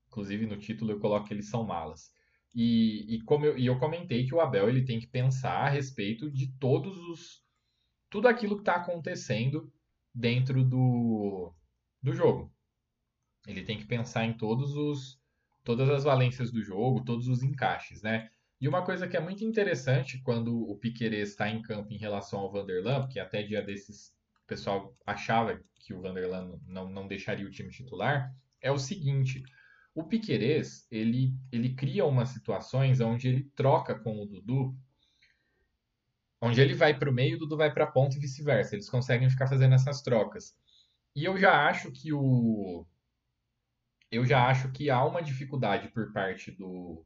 Inclusive 0.08 0.46
no 0.46 0.58
título 0.58 0.92
eu 0.92 1.00
coloco 1.00 1.28
que 1.28 1.34
eles 1.34 1.50
são 1.50 1.64
malas. 1.64 2.12
E, 2.54 3.16
e, 3.16 3.22
como 3.24 3.46
eu, 3.46 3.58
e 3.58 3.66
eu 3.66 3.80
comentei 3.80 4.26
que 4.26 4.36
o 4.36 4.42
Abel 4.42 4.68
ele 4.68 4.84
tem 4.84 5.00
que 5.00 5.08
pensar 5.08 5.66
a 5.66 5.70
respeito 5.70 6.30
de 6.30 6.52
todos 6.60 6.98
os 6.98 7.46
tudo 8.10 8.28
aquilo 8.28 8.56
que 8.56 8.62
está 8.62 8.76
acontecendo 8.76 9.72
dentro 10.14 10.64
do, 10.64 11.54
do 12.02 12.14
jogo. 12.14 12.52
Ele 13.46 13.64
tem 13.64 13.78
que 13.78 13.86
pensar 13.86 14.26
em 14.26 14.34
todos 14.34 14.76
os, 14.76 15.20
todas 15.64 15.90
as 15.90 16.04
valências 16.04 16.52
do 16.52 16.62
jogo, 16.62 17.04
todos 17.04 17.28
os 17.28 17.44
encaixes, 17.44 18.02
né? 18.02 18.30
E 18.60 18.68
uma 18.68 18.84
coisa 18.84 19.08
que 19.08 19.16
é 19.16 19.20
muito 19.20 19.44
interessante 19.44 20.20
quando 20.24 20.68
o 20.70 20.76
Piquerez 20.78 21.30
está 21.30 21.50
em 21.50 21.62
campo 21.62 21.94
em 21.94 21.98
relação 21.98 22.40
ao 22.40 22.52
Vanderlan, 22.52 23.02
porque 23.02 23.20
até 23.20 23.44
dia 23.44 23.62
desses 23.62 24.16
o 24.44 24.48
pessoal 24.48 24.96
achava 25.06 25.62
que 25.76 25.94
o 25.94 26.02
Vanderlan 26.02 26.60
não, 26.66 26.90
não 26.90 27.08
deixaria 27.08 27.46
o 27.46 27.52
time 27.52 27.70
titular, 27.70 28.34
é 28.62 28.72
o 28.72 28.78
seguinte, 28.78 29.44
o 29.94 30.04
Piquerez, 30.04 30.88
ele, 30.90 31.34
ele 31.52 31.76
cria 31.76 32.06
umas 32.06 32.30
situações 32.30 33.02
onde 33.02 33.28
ele 33.28 33.52
troca 33.56 33.94
com 34.00 34.22
o 34.22 34.26
Dudu 34.26 34.76
Onde 36.40 36.62
ele 36.62 36.76
vai 36.76 36.98
para 36.98 37.10
o 37.10 37.14
meio, 37.14 37.36
o 37.36 37.40
Dudu 37.40 37.58
vai 37.58 37.74
para 37.74 37.86
a 37.86 37.92
ponta 37.92 38.16
e 38.16 38.20
vice-versa. 38.20 38.76
Eles 38.76 38.90
conseguem 38.90 39.30
ficar 39.30 39.48
fazendo 39.48 39.74
essas 39.74 40.02
trocas. 40.02 40.56
E 41.16 41.26
eu 41.26 41.38
já 41.38 41.68
acho 41.68 41.92
que 41.92 42.14
o 42.14 42.86
eu 44.10 44.26
já 44.26 44.48
acho 44.48 44.72
que 44.72 44.90
há 44.90 45.04
uma 45.04 45.22
dificuldade 45.22 45.90
por 45.90 46.14
parte 46.14 46.52
do 46.52 47.06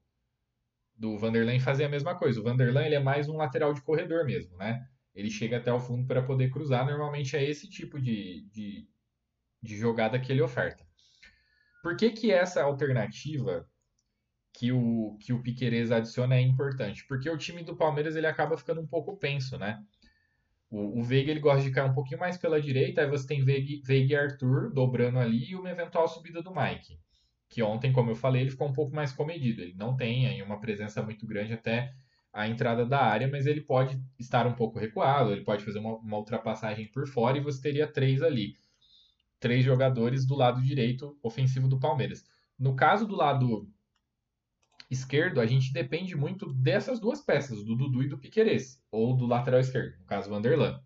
do 0.95 1.17
Vanderlan 1.17 1.59
fazer 1.59 1.85
a 1.85 1.89
mesma 1.89 2.15
coisa. 2.15 2.39
O 2.39 2.43
Vanderlan 2.43 2.85
ele 2.85 2.95
é 2.95 2.99
mais 2.99 3.27
um 3.27 3.37
lateral 3.37 3.73
de 3.73 3.81
corredor 3.81 4.25
mesmo, 4.25 4.55
né? 4.57 4.85
Ele 5.13 5.29
chega 5.29 5.57
até 5.57 5.71
o 5.71 5.79
fundo 5.79 6.07
para 6.07 6.21
poder 6.21 6.49
cruzar. 6.49 6.85
Normalmente 6.85 7.35
é 7.35 7.43
esse 7.43 7.69
tipo 7.69 7.99
de, 7.99 8.47
de, 8.51 8.87
de 9.61 9.77
jogada 9.77 10.19
que 10.19 10.31
ele 10.31 10.41
oferta. 10.41 10.85
Por 11.81 11.97
que, 11.97 12.11
que 12.11 12.31
essa 12.31 12.61
alternativa 12.63 13.67
que 14.53 14.71
o, 14.71 15.17
que 15.19 15.33
o 15.33 15.41
Piquerez 15.41 15.91
adiciona 15.91 16.35
é 16.35 16.41
importante, 16.41 17.05
porque 17.07 17.29
o 17.29 17.37
time 17.37 17.63
do 17.63 17.75
Palmeiras 17.75 18.15
ele 18.15 18.27
acaba 18.27 18.57
ficando 18.57 18.81
um 18.81 18.87
pouco 18.87 19.17
penso, 19.17 19.57
né? 19.57 19.81
O, 20.69 20.99
o 20.99 21.03
Veiga 21.03 21.31
ele 21.31 21.39
gosta 21.39 21.63
de 21.63 21.71
cair 21.71 21.89
um 21.89 21.93
pouquinho 21.93 22.19
mais 22.19 22.37
pela 22.37 22.61
direita, 22.61 23.01
aí 23.01 23.09
você 23.09 23.27
tem 23.27 23.43
Veiga, 23.43 23.81
Veiga 23.85 24.13
e 24.13 24.17
Arthur 24.17 24.71
dobrando 24.73 25.19
ali 25.19 25.51
e 25.51 25.55
uma 25.55 25.69
eventual 25.69 26.07
subida 26.07 26.41
do 26.41 26.53
Mike, 26.53 26.99
que 27.51 27.61
ontem, 27.61 27.91
como 27.91 28.09
eu 28.09 28.15
falei, 28.15 28.41
ele 28.41 28.49
ficou 28.49 28.69
um 28.69 28.73
pouco 28.73 28.95
mais 28.95 29.11
comedido, 29.11 29.61
ele 29.61 29.75
não 29.75 29.95
tem 29.95 30.25
aí 30.25 30.41
uma 30.41 30.59
presença 30.59 31.03
muito 31.03 31.27
grande 31.27 31.51
até 31.51 31.93
a 32.31 32.47
entrada 32.47 32.85
da 32.85 33.01
área, 33.01 33.27
mas 33.27 33.45
ele 33.45 33.59
pode 33.59 34.01
estar 34.17 34.47
um 34.47 34.53
pouco 34.53 34.79
recuado, 34.79 35.33
ele 35.33 35.43
pode 35.43 35.65
fazer 35.65 35.79
uma, 35.79 35.97
uma 35.97 36.17
ultrapassagem 36.17 36.87
por 36.87 37.05
fora 37.05 37.37
e 37.37 37.41
você 37.41 37.61
teria 37.61 37.91
três 37.91 38.21
ali, 38.21 38.55
três 39.37 39.65
jogadores 39.65 40.25
do 40.25 40.33
lado 40.33 40.61
direito 40.61 41.19
ofensivo 41.21 41.67
do 41.67 41.77
Palmeiras. 41.77 42.23
No 42.57 42.73
caso 42.73 43.05
do 43.05 43.17
lado 43.17 43.69
esquerdo, 44.89 45.41
a 45.41 45.45
gente 45.45 45.73
depende 45.73 46.15
muito 46.15 46.53
dessas 46.53 47.01
duas 47.01 47.19
peças, 47.19 47.65
do 47.65 47.75
Dudu 47.75 48.03
e 48.03 48.07
do 48.07 48.17
Piquerez, 48.17 48.81
ou 48.89 49.13
do 49.13 49.25
lateral 49.25 49.59
esquerdo, 49.59 49.99
no 49.99 50.05
caso, 50.05 50.29
Vanderlan. 50.29 50.79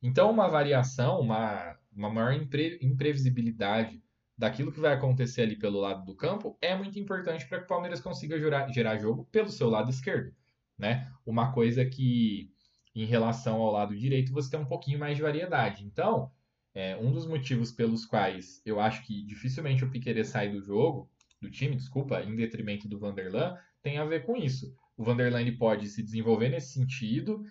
Então, 0.00 0.30
uma 0.30 0.48
variação, 0.48 1.18
uma, 1.18 1.76
uma 1.92 2.08
maior 2.08 2.34
impre, 2.34 2.78
imprevisibilidade 2.80 4.03
daquilo 4.36 4.72
que 4.72 4.80
vai 4.80 4.92
acontecer 4.92 5.42
ali 5.42 5.56
pelo 5.56 5.80
lado 5.80 6.04
do 6.04 6.14
campo 6.14 6.58
é 6.60 6.76
muito 6.76 6.98
importante 6.98 7.46
para 7.46 7.58
que 7.58 7.64
o 7.64 7.68
Palmeiras 7.68 8.00
consiga 8.00 8.38
gerar, 8.38 8.68
gerar 8.68 8.98
jogo 8.98 9.24
pelo 9.30 9.48
seu 9.48 9.68
lado 9.68 9.90
esquerdo. 9.90 10.34
Né? 10.78 11.10
Uma 11.24 11.52
coisa 11.52 11.84
que, 11.84 12.50
em 12.94 13.04
relação 13.04 13.56
ao 13.60 13.70
lado 13.70 13.96
direito, 13.96 14.32
você 14.32 14.50
tem 14.50 14.60
um 14.60 14.66
pouquinho 14.66 14.98
mais 14.98 15.16
de 15.16 15.22
variedade. 15.22 15.84
Então, 15.84 16.30
é, 16.74 16.96
um 16.96 17.12
dos 17.12 17.26
motivos 17.26 17.70
pelos 17.70 18.04
quais 18.04 18.60
eu 18.66 18.80
acho 18.80 19.06
que 19.06 19.24
dificilmente 19.24 19.84
o 19.84 19.90
Piquerez 19.90 20.28
sai 20.28 20.50
do 20.50 20.60
jogo 20.60 21.08
do 21.40 21.50
time, 21.50 21.76
desculpa, 21.76 22.22
em 22.22 22.34
detrimento 22.34 22.88
do 22.88 22.98
Vanderlan, 22.98 23.56
tem 23.82 23.98
a 23.98 24.04
ver 24.04 24.24
com 24.24 24.36
isso. 24.36 24.74
O 24.96 25.04
Vanderlei 25.04 25.52
pode 25.52 25.86
se 25.88 26.02
desenvolver 26.02 26.48
nesse 26.48 26.72
sentido, 26.72 27.44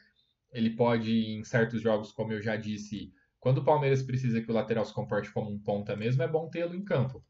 ele 0.51 0.71
pode, 0.71 1.11
em 1.11 1.43
certos 1.43 1.81
jogos, 1.81 2.11
como 2.11 2.33
eu 2.33 2.41
já 2.41 2.55
disse, 2.55 3.13
quando 3.43 3.57
o 3.57 3.63
Palmeiras 3.65 4.01
precisa 4.01 4.41
que 4.41 4.49
o 4.49 4.53
lateral 4.53 4.85
se 4.85 4.93
comporte 4.93 5.29
como 5.29 5.51
um 5.51 5.59
ponta 5.59 5.97
mesmo, 5.97 6.23
é 6.23 6.27
bom 6.29 6.49
tê-lo 6.49 6.73
em 6.73 6.81
campo. 6.81 7.21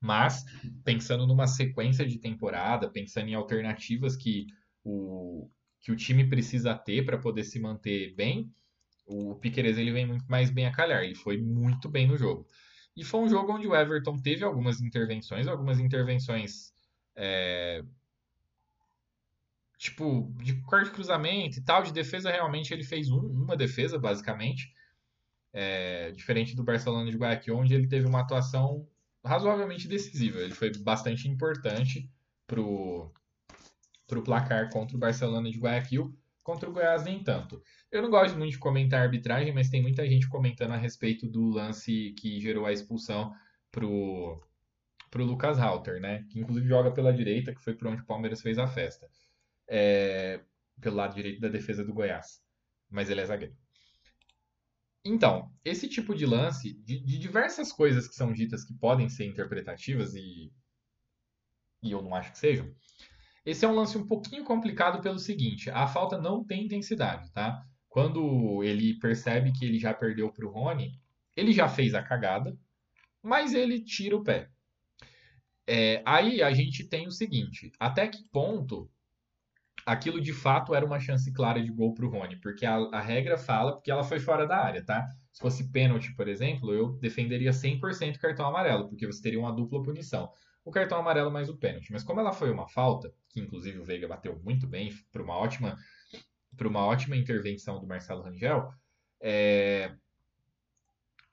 Mas, 0.00 0.44
pensando 0.84 1.26
numa 1.26 1.48
sequência 1.48 2.06
de 2.06 2.20
temporada, 2.20 2.88
pensando 2.88 3.28
em 3.28 3.34
alternativas 3.34 4.14
que 4.14 4.46
o, 4.84 5.50
que 5.80 5.90
o 5.90 5.96
time 5.96 6.28
precisa 6.28 6.76
ter 6.76 7.04
para 7.04 7.18
poder 7.18 7.42
se 7.42 7.58
manter 7.58 8.14
bem, 8.14 8.54
o 9.04 9.34
Piqueires 9.34 9.76
ele 9.76 9.90
vem 9.90 10.06
muito 10.06 10.24
mais 10.30 10.48
bem 10.48 10.64
a 10.64 10.70
calhar. 10.70 11.02
Ele 11.02 11.16
foi 11.16 11.38
muito 11.38 11.88
bem 11.88 12.06
no 12.06 12.16
jogo. 12.16 12.46
E 12.96 13.02
foi 13.02 13.18
um 13.18 13.28
jogo 13.28 13.52
onde 13.52 13.66
o 13.66 13.74
Everton 13.74 14.16
teve 14.22 14.44
algumas 14.44 14.80
intervenções, 14.80 15.48
algumas 15.48 15.80
intervenções 15.80 16.72
é, 17.16 17.82
tipo 19.76 20.32
de 20.40 20.54
corte 20.62 20.86
de 20.86 20.94
cruzamento 20.94 21.58
e 21.58 21.62
tal, 21.62 21.82
de 21.82 21.92
defesa 21.92 22.30
realmente 22.30 22.72
ele 22.72 22.84
fez 22.84 23.10
um, 23.10 23.18
uma 23.18 23.56
defesa 23.56 23.98
basicamente, 23.98 24.72
é, 25.56 26.10
diferente 26.10 26.54
do 26.54 26.62
Barcelona 26.62 27.10
de 27.10 27.16
Guayaquil, 27.16 27.56
onde 27.56 27.74
ele 27.74 27.88
teve 27.88 28.06
uma 28.06 28.20
atuação 28.20 28.86
razoavelmente 29.24 29.88
decisiva. 29.88 30.38
Ele 30.40 30.52
foi 30.52 30.70
bastante 30.78 31.26
importante 31.28 32.10
pro 32.46 33.10
pro 34.06 34.22
placar 34.22 34.70
contra 34.70 34.96
o 34.96 35.00
Barcelona 35.00 35.50
de 35.50 35.58
Guayaquil, 35.58 36.16
contra 36.44 36.68
o 36.68 36.72
Goiás 36.72 37.04
nem 37.04 37.24
tanto. 37.24 37.60
Eu 37.90 38.02
não 38.02 38.10
gosto 38.10 38.38
muito 38.38 38.52
de 38.52 38.58
comentar 38.58 39.02
arbitragem, 39.02 39.52
mas 39.52 39.68
tem 39.68 39.82
muita 39.82 40.06
gente 40.06 40.28
comentando 40.28 40.72
a 40.72 40.76
respeito 40.76 41.26
do 41.26 41.48
lance 41.48 42.14
que 42.16 42.38
gerou 42.38 42.66
a 42.66 42.72
expulsão 42.72 43.32
pro, 43.72 44.40
pro 45.10 45.24
Lucas 45.24 45.58
Halter, 45.58 46.00
né? 46.00 46.24
Que 46.30 46.38
inclusive 46.38 46.68
joga 46.68 46.92
pela 46.92 47.12
direita, 47.12 47.52
que 47.52 47.64
foi 47.64 47.74
por 47.74 47.88
onde 47.88 48.02
o 48.02 48.06
Palmeiras 48.06 48.42
fez 48.42 48.58
a 48.58 48.68
festa. 48.68 49.08
É, 49.66 50.40
pelo 50.80 50.96
lado 50.96 51.16
direito 51.16 51.40
da 51.40 51.48
defesa 51.48 51.82
do 51.82 51.94
Goiás. 51.94 52.40
Mas 52.88 53.10
ele 53.10 53.22
é 53.22 53.26
zagueiro. 53.26 53.56
Então, 55.06 55.52
esse 55.64 55.88
tipo 55.88 56.14
de 56.14 56.26
lance, 56.26 56.74
de, 56.82 56.98
de, 56.98 57.18
diversas 57.18 57.72
coisas 57.72 58.08
que 58.08 58.14
são 58.14 58.32
ditas 58.32 58.64
que 58.64 58.74
podem 58.74 59.08
ser 59.08 59.26
interpretativas 59.26 60.14
e, 60.14 60.52
e 61.82 61.92
eu 61.92 62.02
não 62.02 62.14
acho 62.14 62.32
que 62.32 62.38
sejam, 62.38 62.74
esse 63.44 63.64
é 63.64 63.68
um 63.68 63.74
lance 63.74 63.96
um 63.96 64.06
pouquinho 64.06 64.44
complicado 64.44 65.00
pelo 65.00 65.18
seguinte: 65.18 65.70
a 65.70 65.86
falta 65.86 66.18
não 66.18 66.44
tem 66.44 66.64
intensidade, 66.64 67.30
tá? 67.32 67.64
Quando 67.88 68.62
ele 68.64 68.98
percebe 68.98 69.52
que 69.52 69.64
ele 69.64 69.78
já 69.78 69.94
perdeu 69.94 70.32
para 70.32 70.44
o 70.44 70.50
Rony, 70.50 71.00
ele 71.36 71.52
já 71.52 71.68
fez 71.68 71.94
a 71.94 72.02
cagada, 72.02 72.58
mas 73.22 73.54
ele 73.54 73.80
tira 73.82 74.16
o 74.16 74.24
pé. 74.24 74.50
É, 75.66 76.02
aí 76.04 76.42
a 76.42 76.52
gente 76.52 76.84
tem 76.84 77.06
o 77.06 77.12
seguinte: 77.12 77.70
até 77.78 78.08
que 78.08 78.28
ponto 78.30 78.90
aquilo 79.86 80.20
de 80.20 80.32
fato 80.32 80.74
era 80.74 80.84
uma 80.84 81.00
chance 81.00 81.32
clara 81.32 81.62
de 81.62 81.70
gol 81.70 81.94
para 81.94 82.04
o 82.04 82.10
Rony? 82.10 82.36
Porque 82.36 82.66
a, 82.66 82.74
a, 82.92 83.00
regra 83.00 83.38
fala 83.38 83.72
porque 83.72 83.90
ela 83.90 84.04
foi 84.04 84.18
fora 84.18 84.46
da 84.46 84.58
área, 84.58 84.84
tá? 84.84 85.06
Se 85.32 85.40
fosse 85.40 85.70
pênalti, 85.70 86.14
por 86.14 86.28
exemplo, 86.28 86.74
eu 86.74 86.92
defenderia 86.98 87.52
100% 87.52 88.18
cartão 88.18 88.46
amarelo, 88.46 88.88
porque 88.88 89.06
você 89.06 89.22
teria 89.22 89.38
uma 89.38 89.52
dupla 89.52 89.82
punição 89.82 90.30
o 90.66 90.72
cartão 90.72 90.98
amarelo 90.98 91.30
mais 91.30 91.48
o 91.48 91.56
pênalti. 91.56 91.92
Mas 91.92 92.02
como 92.02 92.18
ela 92.18 92.32
foi 92.32 92.50
uma 92.50 92.66
falta, 92.66 93.14
que 93.30 93.40
inclusive 93.40 93.78
o 93.78 93.84
Veiga 93.84 94.08
bateu 94.08 94.36
muito 94.42 94.66
bem 94.66 94.92
para 95.12 95.22
uma 95.22 95.36
ótima 95.36 95.78
para 96.56 96.66
uma 96.66 96.84
ótima 96.84 97.14
intervenção 97.14 97.78
do 97.78 97.86
Marcelo 97.86 98.22
Rangel, 98.22 98.72
é, 99.20 99.94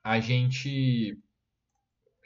a 0.02 0.20
gente 0.20 1.18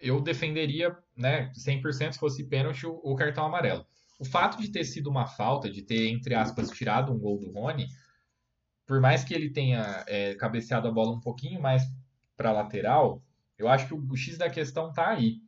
eu 0.00 0.20
defenderia, 0.20 0.96
né, 1.16 1.50
100% 1.54 2.12
se 2.12 2.18
fosse 2.18 2.44
pênalti 2.44 2.86
o, 2.86 3.00
o, 3.02 3.16
cartão 3.16 3.46
amarelo. 3.46 3.86
O 4.18 4.24
fato 4.24 4.60
de 4.60 4.70
ter 4.70 4.84
sido 4.84 5.08
uma 5.08 5.26
falta, 5.26 5.70
de 5.70 5.82
ter 5.82 6.08
entre 6.08 6.34
aspas 6.34 6.70
tirado 6.70 7.12
um 7.12 7.18
gol 7.18 7.38
do 7.38 7.52
Rony, 7.52 7.88
por 8.88 9.00
mais 9.00 9.22
que 9.22 9.34
ele 9.34 9.50
tenha 9.50 10.02
é, 10.08 10.34
cabeceado 10.34 10.88
a 10.88 10.90
bola 10.90 11.12
um 11.12 11.20
pouquinho 11.20 11.60
mais 11.60 11.82
para 12.36 12.52
lateral, 12.52 13.22
eu 13.58 13.68
acho 13.68 13.86
que 13.86 13.94
o, 13.94 14.16
X 14.16 14.38
da 14.38 14.48
questão 14.48 14.92
tá 14.92 15.10
aí. 15.10 15.42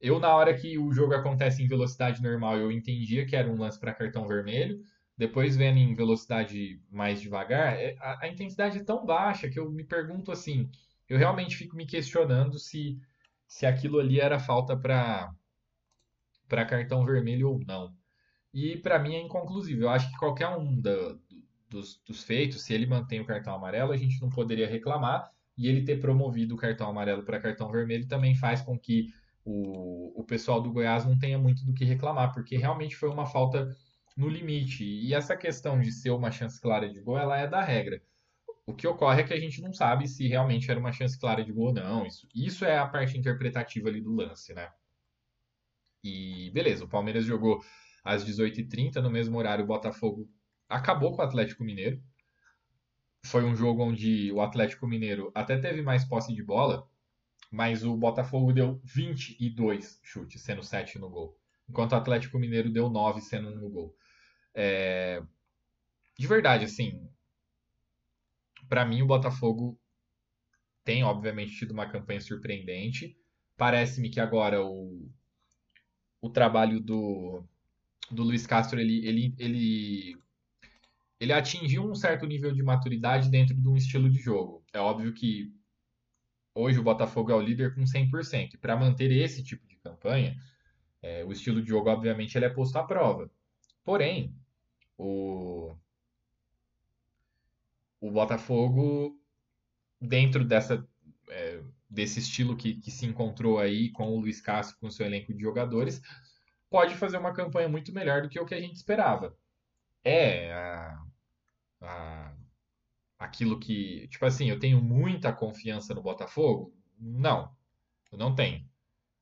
Eu, 0.00 0.18
na 0.18 0.34
hora 0.34 0.54
que 0.56 0.78
o 0.78 0.92
jogo 0.92 1.14
acontece 1.14 1.62
em 1.62 1.68
velocidade 1.68 2.22
normal, 2.22 2.56
eu 2.56 2.72
entendia 2.72 3.26
que 3.26 3.36
era 3.36 3.50
um 3.50 3.58
lance 3.58 3.78
para 3.78 3.94
cartão 3.94 4.26
vermelho. 4.26 4.82
Depois, 5.16 5.56
vendo 5.56 5.78
em 5.78 5.94
velocidade 5.94 6.80
mais 6.90 7.20
devagar, 7.20 7.74
é, 7.74 7.94
a, 8.00 8.24
a, 8.24 8.28
intensidade 8.28 8.78
é 8.78 8.84
tão 8.84 9.04
baixa 9.04 9.48
que 9.48 9.58
eu 9.58 9.70
me 9.70 9.84
pergunto 9.84 10.32
assim: 10.32 10.70
eu 11.08 11.18
realmente 11.18 11.56
fico 11.56 11.76
me 11.76 11.86
questionando 11.86 12.58
se, 12.58 12.98
se 13.46 13.66
aquilo 13.66 14.00
ali 14.00 14.18
era 14.18 14.40
falta 14.40 14.76
para 14.76 15.34
cartão 16.66 17.04
vermelho 17.04 17.50
ou 17.50 17.60
não. 17.60 17.94
E 18.52 18.76
para 18.76 18.98
mim 18.98 19.14
é 19.14 19.20
inconclusivo. 19.20 19.82
Eu 19.82 19.88
acho 19.88 20.10
que 20.10 20.18
qualquer 20.18 20.48
um 20.48 20.80
da, 20.80 21.16
dos, 21.68 22.00
dos 22.06 22.22
feitos, 22.22 22.62
se 22.62 22.74
ele 22.74 22.86
mantém 22.86 23.20
o 23.20 23.26
cartão 23.26 23.54
amarelo, 23.54 23.92
a 23.92 23.96
gente 23.96 24.20
não 24.20 24.28
poderia 24.28 24.68
reclamar. 24.68 25.30
E 25.56 25.68
ele 25.68 25.84
ter 25.84 26.00
promovido 26.00 26.54
o 26.54 26.58
cartão 26.58 26.88
amarelo 26.88 27.22
para 27.22 27.40
cartão 27.40 27.70
vermelho 27.70 28.08
também 28.08 28.34
faz 28.34 28.62
com 28.62 28.78
que 28.78 29.08
o, 29.44 30.20
o 30.20 30.24
pessoal 30.24 30.60
do 30.60 30.72
Goiás 30.72 31.04
não 31.04 31.18
tenha 31.18 31.38
muito 31.38 31.64
do 31.64 31.74
que 31.74 31.84
reclamar, 31.84 32.32
porque 32.32 32.56
realmente 32.56 32.96
foi 32.96 33.08
uma 33.08 33.26
falta 33.26 33.74
no 34.16 34.28
limite. 34.28 34.84
E 34.84 35.14
essa 35.14 35.36
questão 35.36 35.80
de 35.80 35.92
ser 35.92 36.10
uma 36.10 36.30
chance 36.30 36.60
clara 36.60 36.88
de 36.88 37.00
gol, 37.00 37.18
ela 37.18 37.38
é 37.38 37.46
da 37.46 37.62
regra. 37.62 38.02
O 38.66 38.74
que 38.74 38.86
ocorre 38.86 39.22
é 39.22 39.24
que 39.24 39.34
a 39.34 39.40
gente 39.40 39.60
não 39.60 39.72
sabe 39.72 40.06
se 40.06 40.28
realmente 40.28 40.70
era 40.70 40.78
uma 40.78 40.92
chance 40.92 41.18
clara 41.18 41.44
de 41.44 41.52
gol 41.52 41.68
ou 41.68 41.74
não. 41.74 42.06
Isso, 42.06 42.28
isso 42.34 42.64
é 42.64 42.78
a 42.78 42.86
parte 42.86 43.18
interpretativa 43.18 43.88
ali 43.88 44.00
do 44.00 44.14
lance, 44.14 44.54
né? 44.54 44.70
E 46.04 46.50
beleza, 46.50 46.84
o 46.84 46.88
Palmeiras 46.88 47.24
jogou 47.24 47.60
às 48.04 48.24
18h30, 48.24 48.96
no 48.96 49.10
mesmo 49.10 49.38
horário 49.38 49.64
o 49.64 49.66
Botafogo 49.66 50.28
acabou 50.68 51.14
com 51.14 51.22
o 51.22 51.24
Atlético 51.24 51.64
Mineiro. 51.64 52.02
Foi 53.24 53.44
um 53.44 53.54
jogo 53.54 53.84
onde 53.84 54.32
o 54.32 54.40
Atlético 54.40 54.86
Mineiro 54.86 55.30
até 55.34 55.56
teve 55.58 55.82
mais 55.82 56.04
posse 56.04 56.34
de 56.34 56.42
bola, 56.42 56.88
mas 57.50 57.84
o 57.84 57.96
Botafogo 57.96 58.52
deu 58.52 58.80
22 58.84 60.00
chutes, 60.02 60.42
sendo 60.42 60.62
7 60.62 60.98
no 60.98 61.08
gol. 61.08 61.38
Enquanto 61.68 61.92
o 61.92 61.96
Atlético 61.96 62.38
Mineiro 62.38 62.70
deu 62.70 62.90
9, 62.90 63.20
sendo 63.20 63.48
1 63.50 63.54
no 63.56 63.70
gol. 63.70 63.96
É... 64.54 65.22
De 66.18 66.26
verdade, 66.26 66.64
assim, 66.64 67.08
para 68.68 68.84
mim 68.84 69.02
o 69.02 69.06
Botafogo 69.06 69.78
tem, 70.84 71.04
obviamente, 71.04 71.56
tido 71.56 71.70
uma 71.72 71.88
campanha 71.88 72.20
surpreendente. 72.20 73.16
Parece-me 73.56 74.10
que 74.10 74.18
agora 74.18 74.64
o, 74.64 75.08
o 76.20 76.28
trabalho 76.28 76.80
do, 76.80 77.44
do 78.14 78.22
Luiz 78.22 78.46
Castro, 78.46 78.78
ele, 78.78 79.06
ele, 79.06 79.34
ele, 79.38 80.16
ele 81.18 81.32
atingiu 81.32 81.84
um 81.84 81.94
certo 81.94 82.26
nível 82.26 82.52
de 82.52 82.62
maturidade 82.62 83.30
dentro 83.30 83.54
de 83.54 83.68
um 83.68 83.76
estilo 83.76 84.10
de 84.10 84.18
jogo. 84.18 84.64
É 84.72 84.78
óbvio 84.78 85.12
que 85.12 85.52
hoje 86.54 86.78
o 86.78 86.82
Botafogo 86.82 87.30
é 87.30 87.34
o 87.34 87.40
líder 87.40 87.74
com 87.74 87.82
100%. 87.82 88.54
E 88.54 88.56
para 88.58 88.76
manter 88.76 89.10
esse 89.10 89.42
tipo 89.42 89.66
de 89.66 89.76
campanha, 89.76 90.36
é, 91.00 91.24
o 91.24 91.32
estilo 91.32 91.60
de 91.62 91.68
jogo, 91.68 91.90
obviamente, 91.90 92.36
ele 92.36 92.44
é 92.44 92.50
posto 92.50 92.76
à 92.76 92.84
prova. 92.84 93.30
Porém, 93.84 94.34
o, 94.96 95.74
o 98.00 98.10
Botafogo, 98.10 99.18
dentro 100.00 100.44
dessa, 100.44 100.86
é, 101.28 101.62
desse 101.88 102.20
estilo 102.20 102.56
que, 102.56 102.74
que 102.74 102.90
se 102.90 103.04
encontrou 103.04 103.58
aí 103.58 103.90
com 103.90 104.10
o 104.10 104.20
Luiz 104.20 104.40
Castro, 104.40 104.78
com 104.78 104.86
o 104.86 104.90
seu 104.90 105.04
elenco 105.04 105.34
de 105.34 105.40
jogadores, 105.40 106.00
pode 106.72 106.96
fazer 106.96 107.18
uma 107.18 107.32
campanha 107.32 107.68
muito 107.68 107.92
melhor 107.92 108.22
do 108.22 108.28
que 108.28 108.40
o 108.40 108.46
que 108.46 108.54
a 108.54 108.60
gente 108.60 108.74
esperava. 108.74 109.36
É, 110.04 110.52
a, 110.52 111.04
a 111.82 112.34
aquilo 113.22 113.58
que. 113.58 114.08
Tipo 114.08 114.26
assim, 114.26 114.50
eu 114.50 114.58
tenho 114.58 114.82
muita 114.82 115.32
confiança 115.32 115.94
no 115.94 116.02
Botafogo? 116.02 116.74
Não, 116.98 117.54
eu 118.10 118.18
não 118.18 118.34
tenho. 118.34 118.66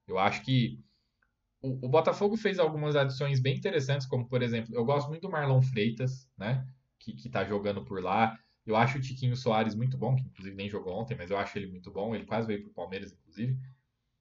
Eu 0.06 0.18
acho 0.18 0.42
que 0.42 0.82
o, 1.62 1.86
o, 1.86 1.88
Botafogo 1.88 2.36
fez 2.36 2.58
algumas 2.58 2.96
adições 2.96 3.40
bem 3.40 3.56
interessantes, 3.56 4.06
como 4.06 4.26
por 4.28 4.42
exemplo, 4.42 4.74
eu 4.74 4.84
gosto 4.84 5.08
muito 5.08 5.22
do 5.22 5.30
Marlon 5.30 5.60
Freitas, 5.60 6.28
né? 6.36 6.66
Que, 6.98 7.12
que 7.12 7.28
tá 7.28 7.44
jogando 7.44 7.84
por 7.84 8.02
lá. 8.02 8.38
Eu 8.66 8.76
acho 8.76 8.98
o 8.98 9.00
Tiquinho 9.00 9.36
Soares 9.36 9.74
muito 9.74 9.96
bom, 9.98 10.16
que 10.16 10.22
inclusive 10.22 10.56
nem 10.56 10.68
jogou 10.68 10.94
ontem, 10.94 11.16
mas 11.16 11.30
eu 11.30 11.38
acho 11.38 11.58
ele 11.58 11.66
muito 11.66 11.90
bom. 11.90 12.14
Ele 12.14 12.24
quase 12.24 12.46
veio 12.46 12.62
pro 12.62 12.72
Palmeiras, 12.72 13.12
inclusive. 13.12 13.58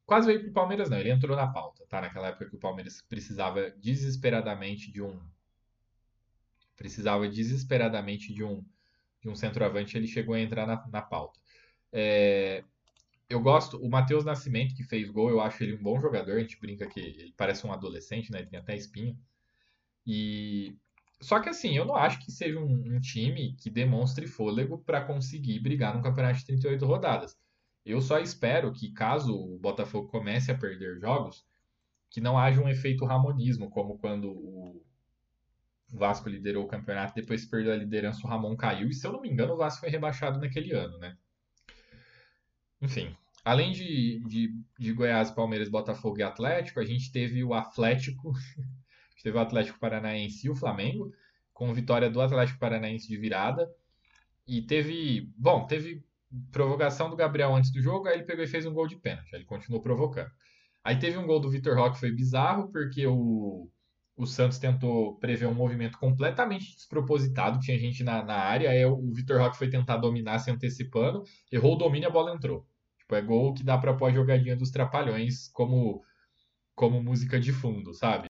Quase 0.09 0.25
veio 0.25 0.41
pro 0.41 0.51
Palmeiras, 0.51 0.89
não, 0.89 0.97
ele 0.97 1.11
entrou 1.11 1.37
na 1.37 1.45
pauta, 1.45 1.85
tá? 1.87 2.01
Naquela 2.01 2.29
época 2.29 2.49
que 2.49 2.55
o 2.55 2.59
Palmeiras 2.59 2.99
precisava 3.03 3.69
desesperadamente 3.69 4.91
de 4.91 5.03
um. 5.03 5.21
Precisava 6.75 7.29
desesperadamente 7.29 8.33
de 8.33 8.43
um 8.43 8.65
de 9.21 9.29
um 9.29 9.35
centroavante, 9.35 9.95
ele 9.95 10.07
chegou 10.07 10.33
a 10.33 10.39
entrar 10.39 10.65
na, 10.65 10.83
na 10.87 11.01
pauta. 11.01 11.39
É, 11.91 12.63
eu 13.29 13.39
gosto, 13.39 13.77
o 13.77 13.87
Matheus 13.87 14.25
Nascimento, 14.25 14.73
que 14.73 14.83
fez 14.83 15.11
gol, 15.11 15.29
eu 15.29 15.41
acho 15.41 15.61
ele 15.63 15.75
um 15.75 15.83
bom 15.83 15.99
jogador. 15.99 16.37
A 16.37 16.39
gente 16.39 16.59
brinca 16.59 16.87
que 16.87 16.99
ele 16.99 17.33
parece 17.37 17.67
um 17.67 17.71
adolescente, 17.71 18.31
né? 18.31 18.39
Ele 18.39 18.47
tem 18.47 18.59
até 18.59 18.75
espinha. 18.75 19.15
E 20.07 20.75
só 21.21 21.39
que 21.39 21.49
assim, 21.49 21.77
eu 21.77 21.85
não 21.85 21.95
acho 21.95 22.19
que 22.25 22.31
seja 22.31 22.59
um, 22.59 22.95
um 22.95 22.99
time 22.99 23.55
que 23.57 23.69
demonstre 23.69 24.25
fôlego 24.25 24.79
para 24.79 25.05
conseguir 25.05 25.59
brigar 25.59 25.93
num 25.93 26.01
campeonato 26.01 26.39
de 26.39 26.45
38 26.45 26.85
rodadas. 26.85 27.37
Eu 27.85 28.01
só 28.01 28.19
espero 28.19 28.71
que, 28.71 28.91
caso 28.91 29.35
o 29.35 29.57
Botafogo 29.57 30.07
comece 30.07 30.51
a 30.51 30.57
perder 30.57 30.99
jogos, 30.99 31.45
que 32.09 32.21
não 32.21 32.37
haja 32.37 32.61
um 32.61 32.69
efeito 32.69 33.05
ramonismo, 33.05 33.69
como 33.69 33.97
quando 33.97 34.29
o 34.31 34.83
Vasco 35.91 36.29
liderou 36.29 36.65
o 36.65 36.67
campeonato, 36.67 37.15
depois 37.15 37.45
perdeu 37.45 37.73
a 37.73 37.77
liderança, 37.77 38.25
o 38.25 38.29
Ramon 38.29 38.55
caiu, 38.55 38.89
e 38.89 38.93
se 38.93 39.05
eu 39.05 39.11
não 39.11 39.21
me 39.21 39.29
engano, 39.29 39.53
o 39.53 39.57
Vasco 39.57 39.81
foi 39.81 39.89
rebaixado 39.89 40.39
naquele 40.39 40.73
ano, 40.73 40.97
né? 40.99 41.17
Enfim, 42.81 43.15
além 43.43 43.71
de, 43.71 44.19
de, 44.27 44.55
de 44.77 44.93
Goiás, 44.93 45.31
Palmeiras, 45.31 45.69
Botafogo 45.69 46.19
e 46.19 46.23
Atlético, 46.23 46.79
a 46.79 46.85
gente 46.85 47.11
teve 47.11 47.43
o 47.43 47.53
Atlético, 47.53 48.33
teve 49.23 49.37
o 49.37 49.41
Atlético 49.41 49.79
Paranaense 49.79 50.47
e 50.47 50.49
o 50.49 50.55
Flamengo, 50.55 51.11
com 51.53 51.73
vitória 51.73 52.09
do 52.09 52.21
Atlético 52.21 52.59
Paranaense 52.59 53.07
de 53.07 53.17
virada. 53.17 53.69
E 54.47 54.61
teve, 54.61 55.31
bom, 55.37 55.67
teve 55.67 56.03
provocação 56.51 57.09
do 57.09 57.15
Gabriel 57.15 57.55
antes 57.55 57.71
do 57.71 57.81
jogo, 57.81 58.07
aí 58.07 58.15
ele 58.15 58.23
pegou 58.23 58.43
e 58.43 58.47
fez 58.47 58.65
um 58.65 58.73
gol 58.73 58.87
de 58.87 58.97
pênalti, 58.97 59.33
ele 59.33 59.45
continuou 59.45 59.81
provocando. 59.81 60.29
Aí 60.83 60.97
teve 60.97 61.17
um 61.17 61.25
gol 61.25 61.39
do 61.39 61.49
Vitor 61.49 61.75
Roque 61.75 61.95
que 61.95 61.99
foi 61.99 62.11
bizarro, 62.11 62.71
porque 62.71 63.05
o, 63.05 63.69
o 64.15 64.25
Santos 64.25 64.57
tentou 64.57 65.17
prever 65.19 65.47
um 65.47 65.53
movimento 65.53 65.97
completamente 65.97 66.75
despropositado, 66.75 67.59
tinha 67.59 67.77
gente 67.77 68.03
na, 68.03 68.23
na 68.23 68.35
área, 68.35 68.69
aí 68.69 68.85
o 68.85 69.11
Vitor 69.13 69.39
Roque 69.39 69.57
foi 69.57 69.69
tentar 69.69 69.97
dominar 69.97 70.39
se 70.39 70.51
antecipando, 70.51 71.23
errou 71.51 71.75
o 71.75 71.77
domínio 71.77 72.07
a 72.07 72.11
bola 72.11 72.33
entrou. 72.33 72.67
Tipo, 72.99 73.15
é 73.15 73.21
gol 73.21 73.53
que 73.53 73.63
dá 73.63 73.77
pra 73.77 73.93
pôr 73.93 74.07
a 74.07 74.13
jogadinha 74.13 74.55
dos 74.55 74.71
trapalhões 74.71 75.47
como, 75.49 76.03
como 76.75 77.03
música 77.03 77.39
de 77.39 77.51
fundo, 77.51 77.93
sabe? 77.93 78.28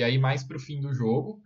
E 0.00 0.02
aí, 0.02 0.18
mais 0.18 0.42
pro 0.42 0.58
fim 0.58 0.80
do 0.80 0.94
jogo, 0.94 1.42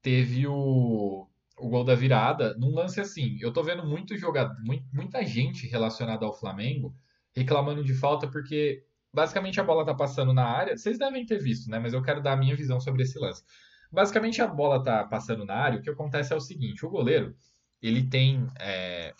teve 0.00 0.46
o, 0.46 1.28
o 1.58 1.68
gol 1.68 1.82
da 1.82 1.96
virada 1.96 2.54
num 2.56 2.72
lance 2.72 3.00
assim. 3.00 3.36
Eu 3.40 3.52
tô 3.52 3.64
vendo 3.64 3.84
muito 3.84 4.16
jogador, 4.16 4.54
muita 4.92 5.24
gente 5.24 5.66
relacionada 5.66 6.24
ao 6.24 6.32
Flamengo 6.32 6.94
reclamando 7.34 7.82
de 7.82 7.92
falta 7.94 8.28
porque 8.28 8.84
basicamente 9.12 9.60
a 9.60 9.64
bola 9.64 9.84
tá 9.84 9.92
passando 9.92 10.32
na 10.32 10.44
área. 10.44 10.76
Vocês 10.76 10.98
devem 10.98 11.26
ter 11.26 11.38
visto, 11.38 11.68
né? 11.68 11.80
Mas 11.80 11.92
eu 11.94 12.00
quero 12.00 12.22
dar 12.22 12.34
a 12.34 12.36
minha 12.36 12.54
visão 12.54 12.80
sobre 12.80 13.02
esse 13.02 13.18
lance. 13.18 13.42
Basicamente 13.90 14.40
a 14.40 14.46
bola 14.46 14.80
tá 14.80 15.02
passando 15.02 15.44
na 15.44 15.54
área. 15.54 15.80
O 15.80 15.82
que 15.82 15.90
acontece 15.90 16.32
é 16.32 16.36
o 16.36 16.40
seguinte: 16.40 16.86
o 16.86 16.90
goleiro 16.90 17.34
ele 17.82 18.08
tem, 18.08 18.46
é, 18.60 19.12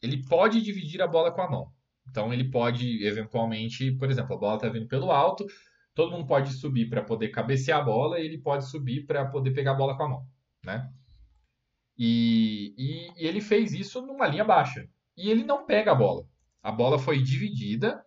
ele 0.00 0.26
pode 0.26 0.62
dividir 0.62 1.02
a 1.02 1.06
bola 1.06 1.30
com 1.30 1.42
a 1.42 1.50
mão. 1.50 1.70
Então 2.08 2.32
ele 2.32 2.50
pode 2.50 3.04
eventualmente, 3.04 3.92
por 3.92 4.10
exemplo, 4.10 4.34
a 4.34 4.38
bola 4.38 4.58
tá 4.58 4.70
vindo 4.70 4.88
pelo 4.88 5.10
alto, 5.10 5.44
todo 5.96 6.12
mundo 6.12 6.26
pode 6.26 6.52
subir 6.52 6.90
para 6.90 7.02
poder 7.02 7.30
cabecear 7.30 7.80
a 7.80 7.84
bola 7.84 8.20
e 8.20 8.26
ele 8.26 8.36
pode 8.36 8.68
subir 8.68 9.06
para 9.06 9.24
poder 9.24 9.52
pegar 9.52 9.72
a 9.72 9.76
bola 9.76 9.96
com 9.96 10.02
a 10.02 10.08
mão, 10.08 10.28
né? 10.62 10.92
E, 11.98 12.74
e, 12.76 13.12
e, 13.16 13.26
ele 13.26 13.40
fez 13.40 13.72
isso 13.72 14.02
numa 14.02 14.28
linha 14.28 14.44
baixa. 14.44 14.86
E 15.16 15.30
ele 15.30 15.42
não 15.42 15.64
pega 15.64 15.92
a 15.92 15.94
bola. 15.94 16.28
A 16.62 16.70
bola 16.70 16.98
foi 16.98 17.22
dividida 17.22 18.04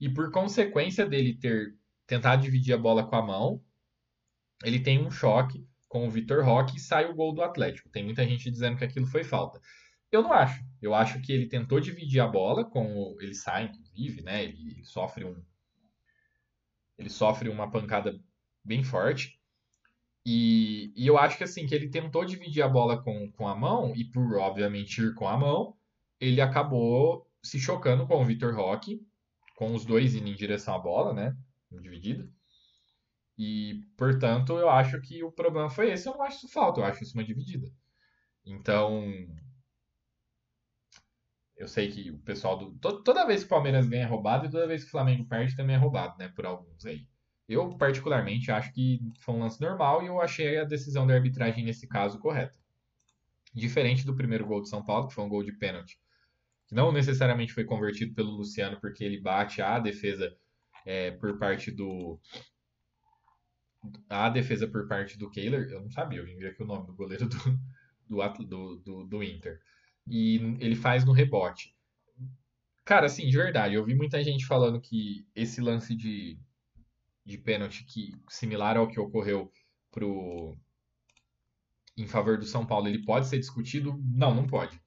e 0.00 0.08
por 0.08 0.32
consequência 0.32 1.06
dele 1.06 1.36
ter 1.36 1.76
tentado 2.04 2.42
dividir 2.42 2.74
a 2.74 2.78
bola 2.78 3.06
com 3.06 3.14
a 3.14 3.24
mão, 3.24 3.62
ele 4.64 4.80
tem 4.80 4.98
um 4.98 5.10
choque 5.10 5.64
com 5.86 6.08
o 6.08 6.10
Vitor 6.10 6.44
Roque 6.44 6.78
e 6.78 6.80
sai 6.80 7.08
o 7.08 7.14
gol 7.14 7.32
do 7.32 7.42
Atlético. 7.42 7.88
Tem 7.90 8.02
muita 8.02 8.26
gente 8.26 8.50
dizendo 8.50 8.76
que 8.76 8.84
aquilo 8.84 9.06
foi 9.06 9.22
falta. 9.22 9.60
Eu 10.10 10.22
não 10.22 10.32
acho. 10.32 10.64
Eu 10.82 10.94
acho 10.94 11.20
que 11.20 11.32
ele 11.32 11.46
tentou 11.46 11.78
dividir 11.78 12.20
a 12.20 12.26
bola 12.26 12.64
com 12.64 13.16
ele 13.20 13.34
sai 13.34 13.66
inclusive, 13.66 14.20
né? 14.22 14.42
Ele 14.42 14.84
sofre 14.84 15.24
um 15.24 15.40
ele 17.00 17.08
sofre 17.10 17.48
uma 17.48 17.70
pancada 17.70 18.20
bem 18.64 18.84
forte. 18.84 19.40
E, 20.24 20.92
e, 20.94 21.06
eu 21.06 21.18
acho 21.18 21.38
que 21.38 21.44
assim, 21.44 21.66
que 21.66 21.74
ele 21.74 21.88
tentou 21.88 22.24
dividir 22.24 22.62
a 22.62 22.68
bola 22.68 23.02
com, 23.02 23.32
com 23.32 23.48
a 23.48 23.56
mão, 23.56 23.94
e 23.96 24.04
por 24.04 24.36
obviamente 24.36 25.00
ir 25.00 25.14
com 25.14 25.26
a 25.26 25.36
mão, 25.36 25.74
ele 26.20 26.40
acabou 26.42 27.26
se 27.42 27.58
chocando 27.58 28.06
com 28.06 28.20
o 28.20 28.24
Vitor 28.24 28.54
Roque, 28.54 29.00
com 29.56 29.74
os 29.74 29.86
dois 29.86 30.14
indo 30.14 30.28
em 30.28 30.34
direção 30.34 30.74
à 30.74 30.78
bola, 30.78 31.14
né? 31.14 31.34
Dividida. 31.72 32.30
E, 33.38 33.80
portanto, 33.96 34.58
eu 34.58 34.68
acho 34.68 35.00
que 35.00 35.24
o 35.24 35.32
problema 35.32 35.70
foi 35.70 35.90
esse. 35.90 36.06
Eu 36.06 36.12
não 36.12 36.22
acho 36.22 36.36
isso 36.36 36.48
falta, 36.52 36.80
eu 36.80 36.84
acho 36.84 37.02
isso 37.02 37.14
uma 37.14 37.24
dividida. 37.24 37.72
Então, 38.44 39.02
eu 41.60 41.68
sei 41.68 41.90
que 41.90 42.10
o 42.10 42.18
pessoal 42.20 42.56
do. 42.56 42.72
Toda 42.78 43.26
vez 43.26 43.40
que 43.40 43.46
o 43.46 43.50
Palmeiras 43.50 43.86
ganha 43.86 44.04
é 44.04 44.06
roubado 44.06 44.46
e 44.46 44.50
toda 44.50 44.66
vez 44.66 44.82
que 44.82 44.88
o 44.88 44.90
Flamengo 44.90 45.26
perde 45.26 45.54
também 45.54 45.76
é 45.76 45.78
roubado, 45.78 46.16
né? 46.18 46.32
Por 46.34 46.46
alguns 46.46 46.86
aí. 46.86 47.06
Eu, 47.46 47.76
particularmente, 47.76 48.50
acho 48.50 48.72
que 48.72 48.98
foi 49.20 49.34
um 49.34 49.40
lance 49.40 49.60
normal 49.60 50.02
e 50.02 50.06
eu 50.06 50.22
achei 50.22 50.56
a 50.56 50.64
decisão 50.64 51.06
da 51.06 51.12
arbitragem 51.12 51.62
nesse 51.62 51.86
caso 51.86 52.18
correta. 52.18 52.58
Diferente 53.52 54.06
do 54.06 54.16
primeiro 54.16 54.46
gol 54.46 54.62
de 54.62 54.70
São 54.70 54.82
Paulo, 54.82 55.08
que 55.08 55.14
foi 55.14 55.22
um 55.22 55.28
gol 55.28 55.44
de 55.44 55.52
pênalti. 55.52 55.98
Que 56.66 56.74
não 56.74 56.90
necessariamente 56.90 57.52
foi 57.52 57.64
convertido 57.64 58.14
pelo 58.14 58.30
Luciano 58.30 58.80
porque 58.80 59.04
ele 59.04 59.20
bate 59.20 59.60
a 59.60 59.78
defesa 59.78 60.34
é, 60.86 61.10
por 61.10 61.38
parte 61.38 61.70
do. 61.70 62.18
A 64.08 64.30
defesa 64.30 64.66
por 64.66 64.88
parte 64.88 65.18
do 65.18 65.30
Kehler. 65.30 65.68
Eu 65.70 65.82
não 65.82 65.90
sabia, 65.90 66.20
eu 66.20 66.24
vim 66.24 66.36
ver 66.36 66.52
aqui 66.52 66.62
o 66.62 66.66
nome 66.66 66.86
do 66.86 66.94
goleiro 66.94 67.28
do, 67.28 67.36
do, 68.08 68.44
do, 68.46 68.76
do, 68.76 69.04
do 69.04 69.22
Inter 69.22 69.60
e 70.06 70.36
ele 70.60 70.76
faz 70.76 71.04
no 71.04 71.12
rebote. 71.12 71.74
Cara, 72.84 73.06
assim, 73.06 73.28
de 73.28 73.36
verdade, 73.36 73.74
eu 73.74 73.84
vi 73.84 73.94
muita 73.94 74.22
gente 74.22 74.46
falando 74.46 74.80
que 74.80 75.26
esse 75.34 75.60
lance 75.60 75.94
de, 75.94 76.38
de 77.24 77.38
pênalti 77.38 77.84
que 77.84 78.12
similar 78.28 78.76
ao 78.76 78.88
que 78.88 78.98
ocorreu 78.98 79.50
pro 79.90 80.56
em 81.96 82.06
favor 82.06 82.38
do 82.38 82.46
São 82.46 82.64
Paulo, 82.64 82.88
ele 82.88 83.04
pode 83.04 83.26
ser 83.26 83.38
discutido? 83.38 84.00
Não, 84.02 84.34
não 84.34 84.46
pode. 84.46 84.80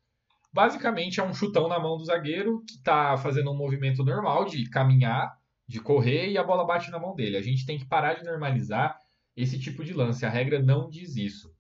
Basicamente 0.52 1.19
é 1.19 1.23
um 1.23 1.34
chutão 1.34 1.67
na 1.67 1.80
mão 1.80 1.97
do 1.97 2.06
zagueiro 2.06 2.63
que 2.67 2.76
está 2.76 3.17
fazendo 3.17 3.52
um 3.52 3.58
movimento 3.58 4.04
normal 4.04 4.45
de 4.45 4.69
caminhar, 4.69 5.36
de 5.67 5.80
correr 5.80 6.30
e 6.30 6.38
a 6.38 6.43
bola 6.43 6.65
bate 6.65 6.91
na 6.91 6.99
mão 6.99 7.15
dele. 7.15 7.38
A 7.38 7.41
gente 7.41 7.65
tem 7.65 7.78
que 7.78 7.86
parar 7.86 8.15
de 8.15 8.23
normalizar 8.23 8.97
esse 9.36 9.60
tipo 9.60 9.84
de 9.84 9.93
lance. 9.93 10.26
A 10.26 10.30
regra 10.30 10.62
não 10.62 10.89
diz 10.89 11.15
isso. 11.15 11.54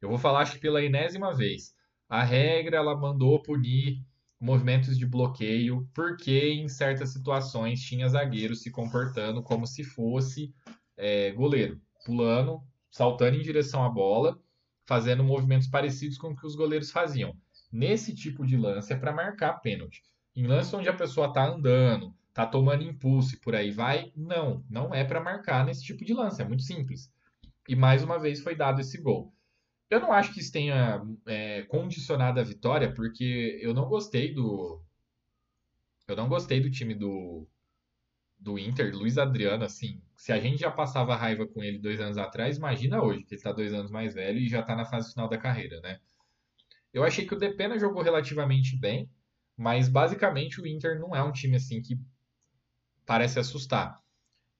Eu 0.00 0.08
vou 0.08 0.18
falar 0.18 0.40
acho 0.40 0.52
que 0.52 0.58
pela 0.58 0.82
enésima 0.82 1.34
vez. 1.34 1.74
A 2.08 2.22
regra 2.22 2.76
ela 2.76 2.96
mandou 2.96 3.42
punir 3.42 4.00
movimentos 4.40 4.96
de 4.96 5.06
bloqueio 5.06 5.88
porque 5.94 6.52
em 6.52 6.68
certas 6.68 7.10
situações 7.10 7.80
tinha 7.80 8.08
zagueiro 8.08 8.54
se 8.54 8.70
comportando 8.70 9.42
como 9.42 9.66
se 9.66 9.82
fosse 9.82 10.54
é, 10.96 11.32
goleiro, 11.32 11.80
pulando, 12.04 12.62
saltando 12.90 13.36
em 13.36 13.42
direção 13.42 13.84
à 13.84 13.88
bola, 13.88 14.38
fazendo 14.86 15.24
movimentos 15.24 15.66
parecidos 15.66 16.16
com 16.16 16.28
o 16.28 16.36
que 16.36 16.46
os 16.46 16.54
goleiros 16.54 16.90
faziam. 16.90 17.36
Nesse 17.72 18.14
tipo 18.14 18.46
de 18.46 18.56
lance 18.56 18.92
é 18.92 18.96
para 18.96 19.12
marcar 19.12 19.54
pênalti. 19.54 20.02
Em 20.34 20.46
lance 20.46 20.74
onde 20.76 20.88
a 20.88 20.94
pessoa 20.94 21.26
está 21.26 21.46
andando, 21.46 22.14
está 22.28 22.46
tomando 22.46 22.84
impulso 22.84 23.34
e 23.34 23.38
por 23.38 23.54
aí 23.54 23.70
vai, 23.70 24.12
não, 24.14 24.64
não 24.70 24.94
é 24.94 25.02
para 25.02 25.20
marcar 25.20 25.64
nesse 25.64 25.82
tipo 25.82 26.04
de 26.04 26.14
lance, 26.14 26.40
é 26.40 26.44
muito 26.44 26.62
simples. 26.62 27.10
E 27.68 27.74
mais 27.74 28.02
uma 28.04 28.18
vez 28.18 28.40
foi 28.40 28.54
dado 28.54 28.80
esse 28.80 28.98
gol. 28.98 29.34
Eu 29.88 30.00
não 30.00 30.12
acho 30.12 30.32
que 30.32 30.40
isso 30.40 30.52
tenha 30.52 31.00
é, 31.26 31.62
condicionado 31.62 32.40
a 32.40 32.42
vitória, 32.42 32.92
porque 32.92 33.58
eu 33.62 33.72
não 33.72 33.88
gostei 33.88 34.32
do. 34.34 34.82
Eu 36.08 36.16
não 36.16 36.28
gostei 36.28 36.60
do 36.60 36.70
time 36.70 36.94
do, 36.94 37.46
do 38.38 38.58
Inter, 38.58 38.94
Luiz 38.94 39.18
Adriano, 39.18 39.64
assim. 39.64 40.02
Se 40.16 40.32
a 40.32 40.40
gente 40.40 40.60
já 40.60 40.70
passava 40.70 41.16
raiva 41.16 41.46
com 41.46 41.62
ele 41.62 41.78
dois 41.78 42.00
anos 42.00 42.18
atrás, 42.18 42.56
imagina 42.56 43.02
hoje, 43.02 43.24
que 43.24 43.34
ele 43.34 43.40
está 43.40 43.52
dois 43.52 43.72
anos 43.72 43.90
mais 43.90 44.14
velho 44.14 44.38
e 44.38 44.48
já 44.48 44.60
está 44.60 44.74
na 44.74 44.84
fase 44.84 45.12
final 45.12 45.28
da 45.28 45.38
carreira, 45.38 45.80
né? 45.80 46.00
Eu 46.92 47.04
achei 47.04 47.26
que 47.26 47.34
o 47.34 47.38
Depena 47.38 47.78
jogou 47.78 48.02
relativamente 48.02 48.76
bem, 48.76 49.10
mas 49.56 49.88
basicamente 49.88 50.60
o 50.60 50.66
Inter 50.66 50.98
não 50.98 51.14
é 51.14 51.22
um 51.22 51.32
time 51.32 51.56
assim 51.56 51.82
que 51.82 51.98
parece 53.04 53.38
assustar. 53.38 54.00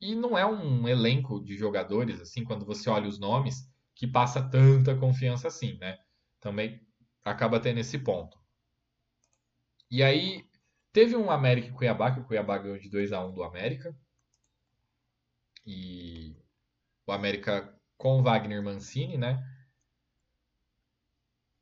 E 0.01 0.15
não 0.15 0.37
é 0.37 0.45
um 0.45 0.87
elenco 0.87 1.43
de 1.43 1.57
jogadores, 1.57 2.21
assim, 2.21 2.45
quando 2.45 2.67
você 2.67 2.91
olha 2.91 3.09
os 3.09 3.19
nomes 3.19 3.69
que 3.96 4.06
passa 4.06 4.42
tanta 4.48 4.94
confiança 4.96 5.48
assim, 5.48 5.76
né? 5.78 5.98
Também 6.38 6.87
acaba 7.24 7.59
tendo 7.59 7.80
esse 7.80 7.98
ponto. 7.98 8.38
E 9.90 10.02
aí, 10.02 10.44
teve 10.92 11.16
um 11.16 11.30
América 11.30 11.68
e 11.68 11.72
Cuiabá, 11.72 12.12
que 12.12 12.20
o 12.20 12.24
Cuiabá 12.24 12.59
ganhou 12.59 12.78
de 12.78 12.90
2 12.90 13.12
a 13.12 13.24
1 13.24 13.32
do 13.32 13.42
América. 13.42 13.96
E 15.66 16.37
o 17.06 17.12
América 17.12 17.74
com 17.96 18.22
Wagner 18.22 18.62
Mancini, 18.62 19.16
né? 19.16 19.42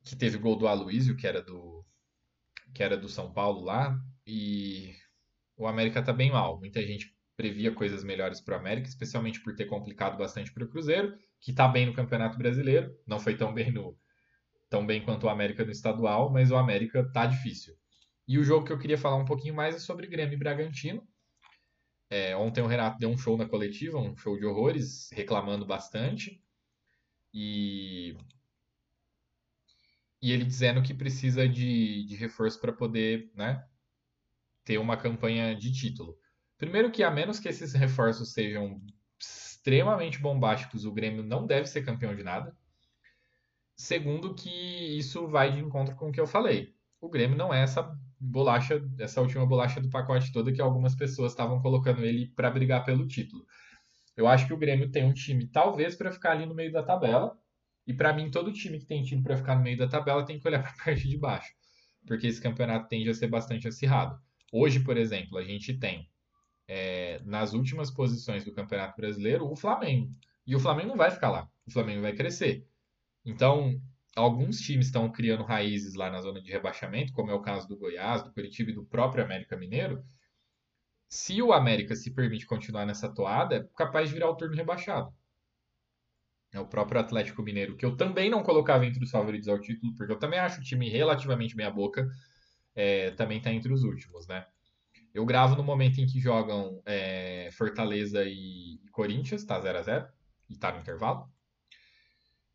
Que 0.03 0.15
teve 0.15 0.37
gol 0.37 0.55
do 0.55 0.67
Aloysio, 0.67 1.17
que 1.17 1.25
era 1.25 1.41
do 1.41 1.85
que 2.73 2.83
era 2.83 2.97
do 2.97 3.07
São 3.07 3.31
Paulo 3.31 3.61
lá, 3.63 3.97
e 4.27 4.93
o 5.55 5.65
América 5.67 6.03
tá 6.03 6.11
bem 6.11 6.31
mal. 6.31 6.59
Muita 6.59 6.81
gente 6.85 7.14
previa 7.37 7.73
coisas 7.73 8.03
melhores 8.03 8.41
para 8.41 8.55
o 8.55 8.59
América, 8.59 8.87
especialmente 8.87 9.41
por 9.41 9.55
ter 9.55 9.65
complicado 9.65 10.17
bastante 10.17 10.53
para 10.53 10.63
o 10.63 10.69
Cruzeiro 10.69 11.17
que 11.41 11.51
está 11.51 11.67
bem 11.67 11.85
no 11.85 11.93
Campeonato 11.93 12.37
Brasileiro, 12.37 12.95
não 13.07 13.19
foi 13.19 13.35
tão 13.37 13.53
bem 13.53 13.71
no 13.71 13.97
tão 14.69 14.85
bem 14.85 15.03
quanto 15.03 15.25
o 15.25 15.29
América 15.29 15.65
no 15.65 15.71
estadual, 15.71 16.31
mas 16.31 16.51
o 16.51 16.55
América 16.57 17.03
tá 17.13 17.25
difícil. 17.25 17.75
E 18.27 18.37
o 18.39 18.43
jogo 18.43 18.65
que 18.65 18.73
eu 18.73 18.79
queria 18.79 18.97
falar 18.97 19.17
um 19.17 19.25
pouquinho 19.25 19.55
mais 19.55 19.75
é 19.75 19.79
sobre 19.79 20.07
Grêmio 20.07 20.35
e 20.35 20.39
Bragantino, 20.39 21.07
É, 22.09 22.35
ontem 22.35 22.61
o 22.61 22.67
Renato 22.67 22.97
deu 22.99 23.09
um 23.09 23.17
show 23.17 23.35
na 23.37 23.47
coletiva, 23.47 23.97
um 23.97 24.15
show 24.15 24.37
de 24.37 24.45
horrores, 24.45 25.09
reclamando 25.11 25.65
bastante. 25.65 26.41
E, 27.33 28.15
e 30.21 30.31
ele 30.31 30.43
dizendo 30.45 30.81
que 30.83 30.93
precisa 30.93 31.47
de, 31.47 32.03
de 32.05 32.15
reforço 32.15 32.59
para 32.59 32.73
poder 32.73 33.31
né, 33.35 33.65
ter 34.65 34.77
uma 34.77 34.97
campanha 34.97 35.55
de 35.55 35.71
título. 35.71 36.17
Primeiro 36.65 36.89
que 36.89 37.03
a 37.03 37.11
menos 37.11 37.39
que 37.39 37.47
esses 37.47 37.73
reforços 37.73 38.33
sejam 38.33 38.81
extremamente 39.19 40.17
bombásticos, 40.17 40.83
o 40.83 40.91
Grêmio 40.91 41.21
não 41.21 41.45
deve 41.45 41.67
ser 41.67 41.85
campeão 41.85 42.15
de 42.15 42.23
nada. 42.23 42.57
Segundo 43.75 44.33
que 44.33 44.49
isso 44.97 45.27
vai 45.27 45.51
de 45.51 45.59
encontro 45.59 45.95
com 45.95 46.09
o 46.09 46.11
que 46.11 46.19
eu 46.19 46.25
falei. 46.25 46.73
O 46.99 47.07
Grêmio 47.07 47.37
não 47.37 47.53
é 47.53 47.61
essa 47.61 47.95
bolacha, 48.19 48.83
essa 48.97 49.21
última 49.21 49.45
bolacha 49.45 49.79
do 49.79 49.91
pacote 49.91 50.31
toda 50.31 50.51
que 50.51 50.59
algumas 50.59 50.95
pessoas 50.95 51.33
estavam 51.33 51.61
colocando 51.61 52.03
ele 52.03 52.29
para 52.35 52.49
brigar 52.49 52.83
pelo 52.83 53.07
título. 53.07 53.45
Eu 54.17 54.27
acho 54.27 54.47
que 54.47 54.53
o 54.53 54.57
Grêmio 54.57 54.89
tem 54.89 55.05
um 55.05 55.13
time 55.13 55.45
talvez 55.45 55.93
para 55.95 56.11
ficar 56.11 56.31
ali 56.31 56.47
no 56.47 56.55
meio 56.55 56.71
da 56.71 56.81
tabela. 56.81 57.37
E 57.85 57.93
para 57.93 58.11
mim 58.11 58.31
todo 58.31 58.51
time 58.51 58.79
que 58.79 58.87
tem 58.87 59.03
time 59.03 59.21
para 59.21 59.37
ficar 59.37 59.55
no 59.55 59.61
meio 59.61 59.77
da 59.77 59.87
tabela 59.87 60.25
tem 60.25 60.39
que 60.39 60.47
olhar 60.47 60.63
para 60.65 60.71
a 60.71 60.83
parte 60.83 61.07
de 61.07 61.15
baixo, 61.15 61.53
porque 62.07 62.25
esse 62.25 62.41
campeonato 62.41 62.87
tende 62.87 63.07
a 63.07 63.13
ser 63.13 63.27
bastante 63.27 63.67
acirrado. 63.67 64.19
Hoje, 64.51 64.79
por 64.79 64.97
exemplo, 64.97 65.37
a 65.37 65.43
gente 65.43 65.71
tem 65.77 66.09
é, 66.67 67.19
nas 67.23 67.53
últimas 67.53 67.91
posições 67.91 68.43
do 68.43 68.53
Campeonato 68.53 68.95
Brasileiro 68.97 69.49
o 69.49 69.55
Flamengo. 69.55 70.11
E 70.45 70.55
o 70.55 70.59
Flamengo 70.59 70.89
não 70.89 70.97
vai 70.97 71.11
ficar 71.11 71.29
lá. 71.29 71.49
O 71.65 71.71
Flamengo 71.71 72.01
vai 72.01 72.13
crescer. 72.13 72.67
Então, 73.25 73.81
alguns 74.15 74.59
times 74.59 74.87
estão 74.87 75.11
criando 75.11 75.43
raízes 75.43 75.95
lá 75.95 76.09
na 76.09 76.21
zona 76.21 76.41
de 76.41 76.51
rebaixamento, 76.51 77.13
como 77.13 77.31
é 77.31 77.33
o 77.33 77.41
caso 77.41 77.67
do 77.67 77.77
Goiás, 77.77 78.23
do 78.23 78.31
Curitiba 78.31 78.71
e 78.71 78.75
do 78.75 78.85
próprio 78.85 79.23
América 79.23 79.57
Mineiro. 79.57 80.03
Se 81.09 81.41
o 81.41 81.53
América 81.53 81.95
se 81.95 82.13
permite 82.13 82.45
continuar 82.45 82.85
nessa 82.85 83.09
toada, 83.09 83.55
é 83.55 83.67
capaz 83.75 84.09
de 84.09 84.15
virar 84.15 84.29
o 84.29 84.35
turno 84.35 84.55
rebaixado. 84.55 85.13
É 86.53 86.59
o 86.59 86.65
próprio 86.65 87.01
Atlético 87.01 87.43
Mineiro, 87.43 87.75
que 87.75 87.85
eu 87.85 87.97
também 87.97 88.29
não 88.29 88.41
colocava 88.41 88.85
entre 88.85 89.03
os 89.03 89.11
favoritos 89.11 89.47
ao 89.47 89.59
título, 89.59 89.93
porque 89.95 90.11
eu 90.11 90.19
também 90.19 90.39
acho 90.39 90.61
o 90.61 90.63
time 90.63 90.89
relativamente 90.89 91.55
meia 91.55 91.69
boca, 91.69 92.07
é, 92.73 93.11
também 93.11 93.39
está 93.39 93.51
entre 93.51 93.73
os 93.73 93.83
últimos, 93.83 94.27
né? 94.27 94.45
Eu 95.15 95.25
gravo 95.25 95.55
no 95.55 95.63
momento 95.63 96.01
em 96.01 96.05
que 96.05 96.19
jogam 96.19 96.81
é, 96.85 97.49
Fortaleza 97.53 98.25
e, 98.25 98.81
Corinthians, 98.91 99.45
tá 99.45 99.57
0 99.57 99.77
a 99.77 99.81
0 99.81 100.07
e 100.49 100.57
tá 100.57 100.73
no 100.73 100.81
intervalo. 100.81 101.31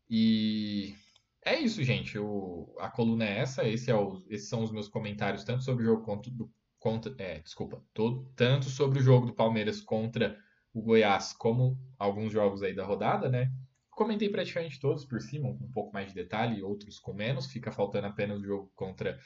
E 0.07 0.95
é 1.43 1.59
isso, 1.59 1.83
gente. 1.83 2.19
O, 2.19 2.71
a 2.77 2.87
coluna 2.87 3.25
é 3.25 3.39
essa. 3.39 3.67
Esse 3.67 3.89
é 3.89 3.95
o, 3.95 4.23
esses 4.29 4.47
são 4.47 4.61
os 4.61 4.71
meus 4.71 4.87
comentários, 4.87 5.43
tanto 5.43 5.63
sobre 5.63 5.81
o 5.81 5.87
jogo 5.87 6.21
do, 6.29 6.51
contra 6.77 7.11
é, 7.17 7.39
desculpa, 7.39 7.83
todo, 7.95 8.31
tanto 8.35 8.69
sobre 8.69 8.99
o 8.99 9.01
jogo 9.01 9.25
do 9.25 9.33
Palmeiras 9.33 9.81
contra 9.81 10.37
o 10.71 10.83
Goiás, 10.83 11.33
como 11.33 11.79
alguns 11.97 12.31
jogos 12.31 12.61
aí 12.61 12.75
da 12.75 12.85
rodada, 12.85 13.27
né? 13.27 13.51
Comentei 13.89 14.29
praticamente 14.29 14.79
todos 14.79 15.03
por 15.03 15.19
cima, 15.19 15.49
um 15.49 15.71
pouco 15.71 15.91
mais 15.91 16.09
de 16.09 16.13
detalhe, 16.13 16.61
outros 16.61 16.99
com 16.99 17.11
menos. 17.11 17.47
Fica 17.47 17.71
faltando 17.71 18.05
apenas 18.05 18.39
o 18.39 18.45
jogo 18.45 18.71
contra 18.75 19.19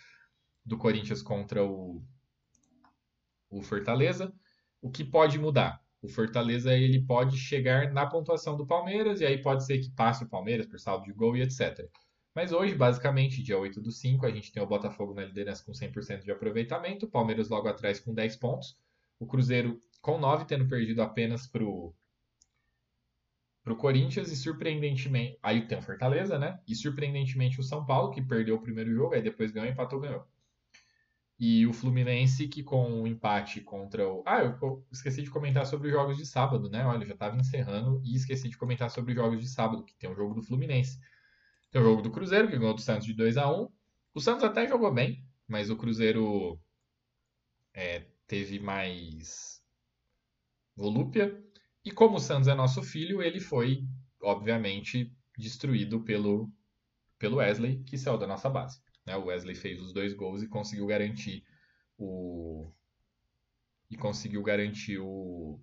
do 0.65 0.77
Corinthians 0.77 1.21
contra 1.21 1.65
o, 1.65 2.01
o 3.59 3.63
Fortaleza. 3.63 4.33
O 4.81 4.89
que 4.89 5.03
pode 5.03 5.39
mudar? 5.39 5.81
O 6.01 6.07
Fortaleza 6.07 6.75
ele 6.77 7.01
pode 7.01 7.37
chegar 7.37 7.91
na 7.91 8.05
pontuação 8.05 8.55
do 8.55 8.67
Palmeiras 8.67 9.21
e 9.21 9.25
aí 9.25 9.41
pode 9.41 9.65
ser 9.65 9.79
que 9.79 9.89
passe 9.89 10.23
o 10.23 10.29
Palmeiras 10.29 10.67
por 10.67 10.79
saldo 10.79 11.05
de 11.05 11.13
gol 11.13 11.35
e 11.35 11.41
etc. 11.41 11.89
Mas 12.35 12.51
hoje, 12.51 12.75
basicamente, 12.75 13.41
dia 13.41 13.57
8 13.57 13.81
do 13.81 13.91
5, 13.91 14.25
a 14.25 14.29
gente 14.29 14.51
tem 14.51 14.61
o 14.61 14.67
Botafogo 14.67 15.13
na 15.13 15.23
liderança 15.23 15.63
com 15.63 15.71
100% 15.71 16.23
de 16.23 16.31
aproveitamento, 16.31 17.05
o 17.05 17.09
Palmeiras 17.09 17.49
logo 17.49 17.67
atrás 17.67 17.99
com 17.99 18.13
10 18.13 18.35
pontos, 18.35 18.77
o 19.17 19.25
Cruzeiro 19.25 19.81
com 20.01 20.19
9, 20.19 20.45
tendo 20.45 20.67
perdido 20.67 21.01
apenas 21.01 21.47
para 21.47 21.63
o 21.63 21.95
Corinthians 23.77 24.31
e 24.31 24.35
surpreendentemente. 24.35 25.39
Aí 25.41 25.65
tem 25.65 25.77
o 25.77 25.81
Fortaleza, 25.81 26.37
né? 26.37 26.59
E 26.67 26.75
surpreendentemente 26.75 27.59
o 27.59 27.63
São 27.63 27.85
Paulo, 27.85 28.11
que 28.11 28.21
perdeu 28.21 28.55
o 28.55 28.61
primeiro 28.61 28.93
jogo, 28.93 29.15
aí 29.15 29.21
depois 29.21 29.51
ganhou, 29.51 29.69
empatou, 29.69 30.01
ganhou. 30.01 30.27
E 31.37 31.67
o 31.67 31.73
Fluminense 31.73 32.47
que 32.47 32.63
com 32.63 32.85
o 32.85 33.01
um 33.01 33.07
empate 33.07 33.59
contra 33.59 34.07
o. 34.07 34.23
Ah, 34.25 34.41
eu 34.41 34.85
esqueci 34.91 35.21
de 35.21 35.29
comentar 35.29 35.65
sobre 35.65 35.89
os 35.89 35.93
jogos 35.93 36.17
de 36.17 36.25
sábado, 36.25 36.69
né? 36.69 36.85
Olha, 36.85 37.05
já 37.05 37.13
estava 37.13 37.35
encerrando 37.35 38.01
e 38.05 38.15
esqueci 38.15 38.47
de 38.47 38.57
comentar 38.57 38.89
sobre 38.89 39.11
os 39.11 39.17
jogos 39.17 39.41
de 39.41 39.47
sábado, 39.47 39.83
que 39.83 39.95
tem 39.95 40.09
o 40.09 40.15
jogo 40.15 40.33
do 40.33 40.41
Fluminense. 40.41 40.99
Tem 41.71 41.81
o 41.81 41.83
jogo 41.83 42.01
do 42.01 42.09
Cruzeiro, 42.09 42.47
que 42.47 42.57
ganhou 42.57 42.73
do 42.73 42.81
Santos 42.81 43.05
de 43.05 43.13
2 43.13 43.35
a 43.35 43.51
1 43.51 43.69
O 44.13 44.21
Santos 44.21 44.45
até 44.45 44.65
jogou 44.65 44.93
bem, 44.93 45.25
mas 45.45 45.69
o 45.69 45.75
Cruzeiro 45.75 46.57
é, 47.73 48.05
teve 48.25 48.59
mais 48.59 49.61
volúpia. 50.73 51.37
E 51.83 51.91
como 51.91 52.15
o 52.15 52.19
Santos 52.21 52.47
é 52.47 52.55
nosso 52.55 52.81
filho, 52.81 53.21
ele 53.21 53.41
foi, 53.41 53.85
obviamente, 54.21 55.13
destruído 55.37 56.01
pelo, 56.01 56.49
pelo 57.19 57.37
Wesley, 57.37 57.83
que 57.83 57.97
saiu 57.97 58.17
da 58.17 58.25
nossa 58.25 58.49
base. 58.49 58.84
Né? 59.05 59.15
O 59.15 59.25
Wesley 59.25 59.55
fez 59.55 59.81
os 59.81 59.93
dois 59.93 60.13
gols 60.13 60.41
e 60.41 60.47
conseguiu 60.47 60.87
garantir 60.87 61.45
o 61.97 62.71
e 63.89 63.95
conseguiu 63.95 64.41
garantir 64.41 64.97
o... 64.99 65.59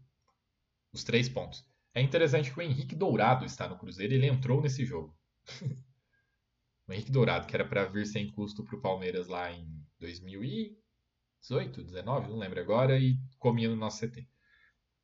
os 0.92 1.02
três 1.02 1.28
pontos. 1.28 1.66
É 1.94 2.00
interessante 2.00 2.52
que 2.52 2.58
o 2.58 2.62
Henrique 2.62 2.94
Dourado 2.94 3.44
está 3.44 3.68
no 3.68 3.76
Cruzeiro, 3.76 4.14
ele 4.14 4.26
entrou 4.26 4.62
nesse 4.62 4.84
jogo. 4.84 5.16
o 6.86 6.92
Henrique 6.92 7.10
Dourado, 7.10 7.46
que 7.46 7.54
era 7.54 7.66
para 7.66 7.84
vir 7.84 8.06
sem 8.06 8.30
custo 8.30 8.64
para 8.64 8.76
o 8.76 8.80
Palmeiras 8.80 9.26
lá 9.26 9.52
em 9.52 9.68
2018, 9.98 11.82
19, 11.82 12.28
não 12.28 12.38
lembro 12.38 12.60
agora, 12.60 12.98
e 12.98 13.18
comia 13.38 13.68
no 13.68 13.76
nosso 13.76 14.06
CT. 14.06 14.26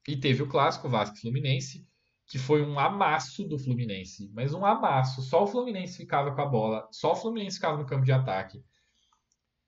E 0.07 0.17
teve 0.17 0.43
o 0.43 0.49
clássico 0.49 0.89
Vasco 0.89 1.19
Fluminense, 1.19 1.87
que 2.29 2.39
foi 2.39 2.63
um 2.63 2.79
amasso 2.79 3.49
do 3.49 3.59
Fluminense, 3.59 4.31
mas 4.35 4.53
um 4.53 4.65
amasso. 4.65 5.23
Só 5.23 5.45
o 5.45 5.47
Fluminense 5.47 5.97
ficava 5.97 6.35
com 6.35 6.41
a 6.43 6.47
bola, 6.47 6.87
só 6.93 7.13
o 7.13 7.17
Fluminense 7.17 7.57
ficava 7.57 7.79
no 7.79 7.87
campo 7.87 8.05
de 8.05 8.13
ataque. 8.13 8.63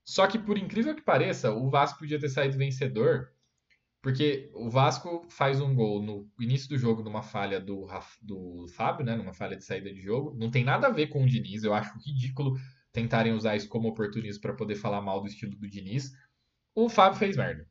Só 0.04 0.26
que, 0.26 0.38
por 0.38 0.58
incrível 0.58 0.94
que 0.94 1.02
pareça, 1.02 1.52
o 1.52 1.70
Vasco 1.70 2.00
podia 2.00 2.20
ter 2.20 2.28
saído 2.28 2.58
vencedor, 2.58 3.32
porque 4.02 4.50
o 4.54 4.68
Vasco 4.68 5.26
faz 5.30 5.60
um 5.60 5.74
gol 5.74 6.02
no 6.02 6.28
início 6.38 6.68
do 6.68 6.76
jogo 6.76 7.02
numa 7.02 7.22
falha 7.22 7.58
do, 7.58 7.86
do 8.20 8.66
Fábio, 8.74 9.06
né, 9.06 9.16
numa 9.16 9.32
falha 9.32 9.56
de 9.56 9.64
saída 9.64 9.92
de 9.92 10.00
jogo. 10.00 10.36
Não 10.36 10.50
tem 10.50 10.62
nada 10.62 10.88
a 10.88 10.90
ver 10.90 11.06
com 11.06 11.22
o 11.22 11.26
Diniz, 11.26 11.64
eu 11.64 11.72
acho 11.72 11.98
ridículo 11.98 12.58
tentarem 12.92 13.32
usar 13.32 13.56
isso 13.56 13.68
como 13.68 13.88
oportunismo 13.88 14.42
para 14.42 14.54
poder 14.54 14.74
falar 14.74 15.00
mal 15.00 15.20
do 15.20 15.28
estilo 15.28 15.56
do 15.56 15.68
Diniz. 15.68 16.12
O 16.74 16.88
Fábio 16.90 17.18
fez 17.18 17.36
merda. 17.36 17.66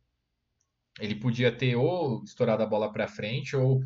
Ele 1.00 1.16
podia 1.16 1.52
ter 1.52 1.76
ou 1.76 2.24
estourado 2.24 2.64
a 2.64 2.66
bola 2.66 2.92
para 2.92 3.08
frente 3.08 3.56
ou 3.56 3.82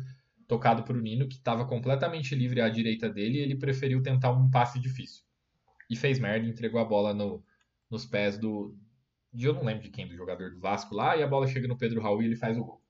tocado 0.46 0.84
o 0.92 0.96
Nino, 0.96 1.28
que 1.28 1.36
estava 1.36 1.66
completamente 1.66 2.34
livre 2.34 2.60
à 2.60 2.68
direita 2.68 3.08
dele, 3.08 3.38
e 3.38 3.42
ele 3.42 3.56
preferiu 3.56 4.02
tentar 4.02 4.30
um 4.32 4.50
passe 4.50 4.80
difícil. 4.80 5.24
E 5.90 5.96
fez 5.96 6.18
merda, 6.18 6.46
entregou 6.46 6.80
a 6.80 6.84
bola 6.84 7.12
no, 7.12 7.44
nos 7.90 8.04
pés 8.06 8.38
do. 8.38 8.76
De, 9.32 9.46
eu 9.46 9.54
não 9.54 9.64
lembro 9.64 9.82
de 9.82 9.90
quem, 9.90 10.06
do 10.06 10.14
jogador 10.14 10.50
do 10.52 10.60
Vasco 10.60 10.94
lá, 10.94 11.16
e 11.16 11.22
a 11.22 11.26
bola 11.26 11.46
chega 11.46 11.66
no 11.66 11.76
Pedro 11.76 12.00
Raul 12.00 12.22
e 12.22 12.26
ele 12.26 12.36
faz 12.36 12.56
o 12.56 12.64
gol. 12.64 12.82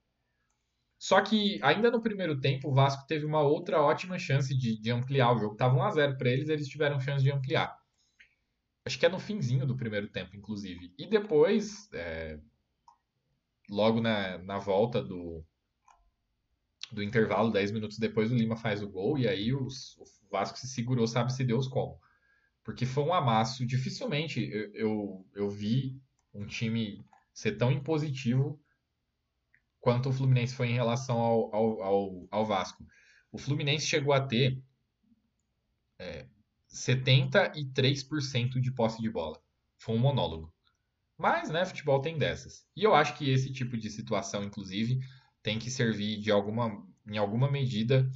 Só 0.98 1.20
que 1.20 1.58
ainda 1.62 1.90
no 1.90 2.00
primeiro 2.00 2.40
tempo, 2.40 2.68
o 2.68 2.74
Vasco 2.74 3.06
teve 3.06 3.26
uma 3.26 3.42
outra 3.42 3.80
ótima 3.80 4.18
chance 4.18 4.56
de, 4.56 4.80
de 4.80 4.90
ampliar 4.90 5.32
o 5.32 5.38
jogo. 5.38 5.56
Tava 5.56 5.76
1x0 5.76 6.16
para 6.16 6.30
eles, 6.30 6.48
eles 6.48 6.68
tiveram 6.68 7.00
chance 7.00 7.22
de 7.22 7.30
ampliar. 7.30 7.76
Acho 8.86 8.98
que 8.98 9.06
é 9.06 9.08
no 9.08 9.18
finzinho 9.18 9.66
do 9.66 9.76
primeiro 9.76 10.08
tempo, 10.08 10.36
inclusive. 10.36 10.94
E 10.98 11.06
depois, 11.06 11.90
é, 11.92 12.38
logo 13.68 14.00
na, 14.00 14.38
na 14.38 14.58
volta 14.58 15.02
do, 15.02 15.44
do 16.94 17.02
intervalo, 17.02 17.50
10 17.50 17.72
minutos 17.72 17.98
depois, 17.98 18.30
o 18.32 18.36
Lima 18.36 18.56
faz 18.56 18.82
o 18.82 18.88
gol 18.88 19.18
e 19.18 19.28
aí 19.28 19.52
os, 19.52 19.96
o 19.98 20.04
Vasco 20.30 20.58
se 20.58 20.68
segurou, 20.68 21.06
sabe-se 21.06 21.44
Deus 21.44 21.68
como. 21.68 22.00
Porque 22.62 22.86
foi 22.86 23.04
um 23.04 23.12
amasso. 23.12 23.66
Dificilmente 23.66 24.40
eu, 24.40 24.72
eu, 24.74 25.26
eu 25.34 25.50
vi 25.50 26.00
um 26.32 26.46
time 26.46 27.04
ser 27.32 27.56
tão 27.56 27.70
impositivo 27.70 28.60
quanto 29.80 30.08
o 30.08 30.12
Fluminense 30.12 30.54
foi 30.54 30.68
em 30.68 30.74
relação 30.74 31.18
ao, 31.18 31.54
ao, 31.54 31.82
ao, 31.82 32.28
ao 32.30 32.46
Vasco. 32.46 32.86
O 33.30 33.36
Fluminense 33.36 33.86
chegou 33.86 34.14
a 34.14 34.20
ter 34.26 34.62
é, 35.98 36.26
73% 36.72 38.60
de 38.60 38.72
posse 38.72 39.02
de 39.02 39.10
bola. 39.10 39.38
Foi 39.76 39.94
um 39.94 39.98
monólogo. 39.98 40.52
Mas, 41.16 41.50
né, 41.50 41.64
futebol 41.64 42.00
tem 42.00 42.18
dessas. 42.18 42.66
E 42.74 42.82
eu 42.82 42.94
acho 42.94 43.16
que 43.16 43.30
esse 43.30 43.52
tipo 43.52 43.76
de 43.76 43.90
situação, 43.90 44.42
inclusive, 44.42 44.98
tem 45.44 45.58
que 45.58 45.70
servir 45.70 46.18
de 46.18 46.32
alguma, 46.32 46.82
em 47.06 47.18
alguma 47.18 47.48
medida 47.48 48.10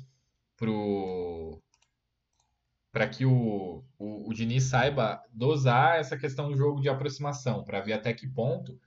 para 2.91 3.07
que 3.07 3.27
o, 3.27 3.85
o, 3.99 4.31
o 4.31 4.35
Diniz 4.35 4.65
saiba 4.65 5.23
dosar 5.31 5.99
essa 5.99 6.17
questão 6.17 6.49
do 6.49 6.57
jogo 6.57 6.81
de 6.81 6.89
aproximação, 6.89 7.63
para 7.63 7.83
ver 7.83 7.93
até 7.93 8.15
que 8.15 8.27
ponto 8.27 8.81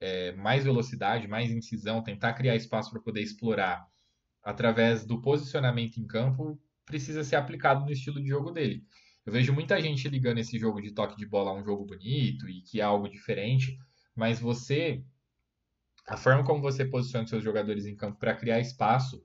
é, 0.00 0.32
mais 0.32 0.64
velocidade, 0.64 1.28
mais 1.28 1.50
incisão, 1.50 2.02
tentar 2.02 2.32
criar 2.32 2.56
espaço 2.56 2.90
para 2.90 3.02
poder 3.02 3.20
explorar 3.20 3.86
através 4.42 5.04
do 5.04 5.20
posicionamento 5.20 5.98
em 5.98 6.06
campo 6.06 6.58
precisa 6.86 7.22
ser 7.22 7.36
aplicado 7.36 7.84
no 7.84 7.92
estilo 7.92 8.20
de 8.20 8.28
jogo 8.28 8.50
dele. 8.50 8.82
Eu 9.24 9.32
vejo 9.32 9.52
muita 9.52 9.80
gente 9.80 10.08
ligando 10.08 10.38
esse 10.38 10.58
jogo 10.58 10.80
de 10.80 10.92
toque 10.92 11.16
de 11.16 11.26
bola 11.26 11.50
a 11.50 11.54
um 11.54 11.62
jogo 11.62 11.84
bonito 11.84 12.48
e 12.48 12.62
que 12.62 12.80
é 12.80 12.84
algo 12.84 13.08
diferente, 13.08 13.78
mas 14.16 14.40
você 14.40 15.04
a 16.06 16.16
forma 16.16 16.44
como 16.44 16.60
você 16.60 16.84
posiciona 16.84 17.26
seus 17.26 17.42
jogadores 17.42 17.86
em 17.86 17.96
campo 17.96 18.18
para 18.18 18.34
criar 18.34 18.60
espaço 18.60 19.24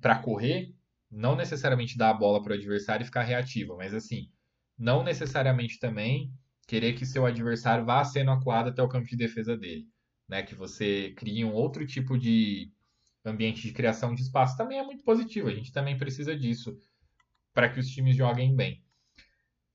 para 0.00 0.18
correr, 0.18 0.74
não 1.10 1.34
necessariamente 1.34 1.98
dar 1.98 2.10
a 2.10 2.14
bola 2.14 2.42
para 2.42 2.52
o 2.52 2.54
adversário 2.54 3.02
e 3.02 3.06
ficar 3.06 3.22
reativo, 3.22 3.76
mas 3.76 3.92
assim, 3.92 4.30
não 4.78 5.02
necessariamente 5.02 5.78
também 5.78 6.32
querer 6.66 6.92
que 6.92 7.04
seu 7.04 7.26
adversário 7.26 7.84
vá 7.84 8.04
sendo 8.04 8.30
acuado 8.30 8.70
até 8.70 8.82
o 8.82 8.88
campo 8.88 9.08
de 9.08 9.16
defesa 9.16 9.56
dele, 9.56 9.86
né? 10.28 10.42
Que 10.42 10.54
você 10.54 11.12
crie 11.16 11.44
um 11.44 11.52
outro 11.52 11.84
tipo 11.86 12.16
de 12.16 12.72
ambiente 13.24 13.62
de 13.62 13.72
criação 13.72 14.14
de 14.14 14.22
espaço 14.22 14.56
também 14.56 14.78
é 14.78 14.82
muito 14.82 15.02
positivo. 15.02 15.48
A 15.48 15.54
gente 15.54 15.72
também 15.72 15.98
precisa 15.98 16.36
disso 16.36 16.78
para 17.52 17.68
que 17.68 17.80
os 17.80 17.88
times 17.88 18.16
joguem 18.16 18.54
bem. 18.54 18.82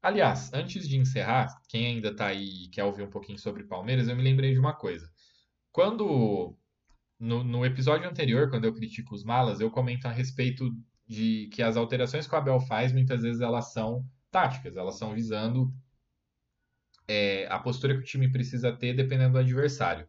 Aliás, 0.01 0.53
antes 0.53 0.87
de 0.87 0.97
encerrar, 0.97 1.47
quem 1.67 1.87
ainda 1.87 2.09
está 2.09 2.27
aí 2.27 2.65
e 2.65 2.69
quer 2.69 2.83
ouvir 2.83 3.03
um 3.03 3.09
pouquinho 3.09 3.37
sobre 3.37 3.63
Palmeiras, 3.63 4.07
eu 4.07 4.15
me 4.15 4.23
lembrei 4.23 4.53
de 4.53 4.59
uma 4.59 4.73
coisa. 4.73 5.11
Quando 5.75 6.57
no, 7.19 7.43
no, 7.43 7.65
episódio 7.65 8.09
anterior, 8.09 8.49
quando 8.49 8.63
eu 8.63 8.73
critico 8.73 9.13
os 9.13 9.25
malas, 9.25 9.59
eu 9.59 9.69
comento 9.69 10.07
a 10.07 10.11
respeito 10.11 10.73
de 11.05 11.49
que 11.51 11.61
as 11.61 11.75
alterações 11.75 12.25
que 12.25 12.33
o 12.33 12.37
Abel 12.37 12.61
faz, 12.61 12.93
muitas 12.93 13.23
vezes 13.23 13.41
elas 13.41 13.73
são 13.73 14.09
táticas, 14.31 14.77
elas 14.77 14.97
são 14.97 15.13
visando 15.13 15.69
é, 17.05 17.45
a 17.47 17.59
postura 17.59 17.93
que 17.93 17.99
o 17.99 18.05
time 18.05 18.31
precisa 18.31 18.71
ter 18.71 18.93
dependendo 18.93 19.33
do 19.33 19.39
adversário. 19.39 20.07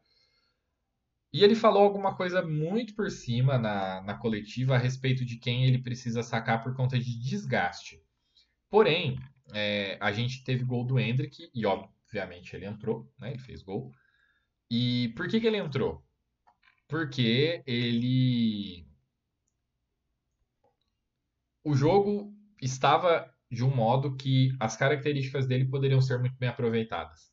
E 1.32 1.42
ele 1.42 1.56
falou 1.56 1.82
alguma 1.82 2.14
coisa 2.14 2.46
muito 2.46 2.94
por 2.94 3.10
cima 3.10 3.58
na, 3.58 4.00
na 4.02 4.14
coletiva 4.14 4.76
a 4.76 4.78
respeito 4.78 5.24
de 5.24 5.36
quem 5.36 5.64
ele 5.64 5.82
precisa 5.82 6.22
sacar 6.22 6.62
por 6.62 6.76
conta 6.76 6.96
de 6.96 7.18
desgaste. 7.18 8.00
Porém, 8.70 9.18
é, 9.52 9.98
a 10.00 10.12
gente 10.12 10.44
teve 10.44 10.62
gol 10.62 10.84
do 10.84 10.96
Hendrick 10.96 11.50
e, 11.52 11.66
obviamente, 11.66 12.54
ele 12.54 12.66
entrou, 12.66 13.12
né? 13.18 13.30
Ele 13.30 13.40
fez 13.40 13.64
gol. 13.64 13.90
E 14.70 15.12
por 15.16 15.28
que, 15.28 15.40
que 15.40 15.46
ele 15.46 15.58
entrou? 15.58 16.04
Porque 16.88 17.62
ele. 17.66 18.86
O 21.64 21.74
jogo 21.74 22.32
estava 22.60 23.32
de 23.50 23.64
um 23.64 23.74
modo 23.74 24.16
que 24.16 24.50
as 24.60 24.76
características 24.76 25.46
dele 25.46 25.66
poderiam 25.66 26.00
ser 26.00 26.18
muito 26.18 26.36
bem 26.36 26.48
aproveitadas. 26.48 27.32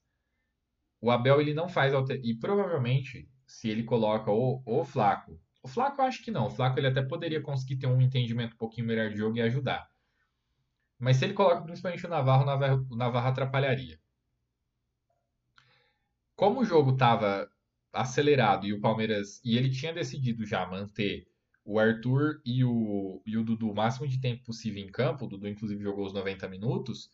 O 1.01 1.11
Abel 1.11 1.41
ele 1.41 1.53
não 1.53 1.67
faz 1.67 1.93
alter... 1.93 2.19
e 2.23 2.35
provavelmente 2.35 3.29
se 3.45 3.69
ele 3.69 3.83
coloca 3.83 4.31
o, 4.31 4.61
o 4.65 4.85
Flaco, 4.85 5.39
o 5.61 5.67
Flaco 5.67 6.01
eu 6.01 6.05
acho 6.05 6.23
que 6.23 6.31
não, 6.31 6.47
o 6.47 6.49
Flaco 6.49 6.77
ele 6.77 6.87
até 6.87 7.01
poderia 7.01 7.41
conseguir 7.41 7.77
ter 7.77 7.87
um 7.87 8.01
entendimento 8.01 8.53
um 8.53 8.57
pouquinho 8.57 8.87
melhor 8.87 9.09
de 9.09 9.17
jogo 9.17 9.37
e 9.37 9.41
ajudar. 9.41 9.89
Mas 10.99 11.17
se 11.17 11.25
ele 11.25 11.33
coloca 11.33 11.61
principalmente 11.61 12.05
o 12.05 12.09
Navarro, 12.09 12.43
o 12.43 12.45
Navarro, 12.45 12.87
o 12.89 12.95
Navarro 12.95 13.27
atrapalharia. 13.27 13.99
Como 16.43 16.59
o 16.59 16.65
jogo 16.65 16.91
estava 16.91 17.49
acelerado 17.93 18.67
e 18.67 18.73
o 18.73 18.81
Palmeiras. 18.81 19.39
E 19.45 19.55
ele 19.57 19.69
tinha 19.69 19.93
decidido 19.93 20.45
já 20.45 20.65
manter 20.65 21.25
o 21.63 21.79
Arthur 21.79 22.41
e 22.43 22.65
o, 22.65 23.21
e 23.25 23.37
o 23.37 23.45
Dudu 23.45 23.71
o 23.71 23.73
máximo 23.73 24.05
de 24.05 24.19
tempo 24.19 24.43
possível 24.43 24.83
em 24.83 24.91
campo. 24.91 25.23
O 25.23 25.27
Dudu, 25.29 25.47
inclusive, 25.47 25.81
jogou 25.81 26.05
os 26.05 26.11
90 26.11 26.49
minutos. 26.49 27.09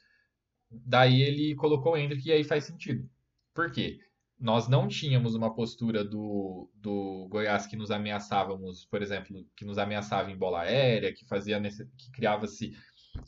Daí 0.71 1.21
ele 1.21 1.53
colocou 1.53 1.93
o 1.93 1.97
Hendrick 1.97 2.27
e 2.27 2.31
aí 2.31 2.43
faz 2.43 2.63
sentido. 2.63 3.07
Por 3.53 3.71
quê? 3.71 3.99
Nós 4.39 4.67
não 4.67 4.87
tínhamos 4.87 5.35
uma 5.35 5.53
postura 5.53 6.03
do, 6.03 6.67
do 6.73 7.27
Goiás 7.29 7.67
que 7.67 7.75
nos 7.75 7.91
ameaçávamos, 7.91 8.83
por 8.85 8.99
exemplo, 8.99 9.45
que 9.55 9.63
nos 9.63 9.77
ameaçava 9.77 10.31
em 10.31 10.37
bola 10.37 10.61
aérea, 10.61 11.13
que 11.13 11.27
fazia 11.27 11.61
que 11.61 12.11
criava-se 12.13 12.75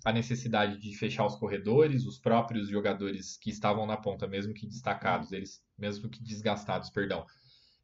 a 0.03 0.11
necessidade 0.11 0.79
de 0.79 0.95
fechar 0.95 1.25
os 1.25 1.35
corredores, 1.35 2.05
os 2.05 2.17
próprios 2.17 2.69
jogadores 2.69 3.37
que 3.37 3.49
estavam 3.49 3.85
na 3.85 3.97
ponta, 3.97 4.27
mesmo 4.27 4.53
que 4.53 4.67
destacados, 4.67 5.31
eles, 5.31 5.63
mesmo 5.81 6.09
que 6.09 6.23
desgastados, 6.23 6.89
perdão, 6.89 7.25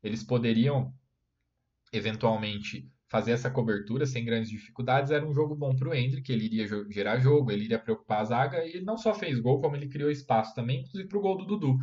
eles 0.04 0.24
poderiam 0.24 0.94
eventualmente 1.92 2.90
fazer 3.08 3.32
essa 3.32 3.50
cobertura 3.50 4.06
sem 4.06 4.24
grandes 4.24 4.50
dificuldades. 4.50 5.12
Era 5.12 5.26
um 5.26 5.34
jogo 5.34 5.56
bom 5.56 5.76
para 5.76 5.90
o 5.90 5.94
Hendrick, 5.94 6.32
ele 6.32 6.46
iria 6.46 6.68
gerar 6.90 7.20
jogo, 7.20 7.52
ele 7.52 7.66
iria 7.66 7.80
preocupar 7.80 8.22
a 8.22 8.26
zaga 8.26 8.64
e 8.64 8.70
ele 8.70 8.86
não 8.86 8.98
só 8.98 9.14
fez 9.14 9.40
gol, 9.40 9.60
como 9.60 9.76
ele 9.76 9.88
criou 9.88 10.12
espaço 10.12 10.54
também, 10.54 10.82
inclusive 10.82 11.10
para 11.10 11.18
o 11.18 11.22
gol 11.22 11.38
do 11.38 11.46
Dudu. 11.46 11.78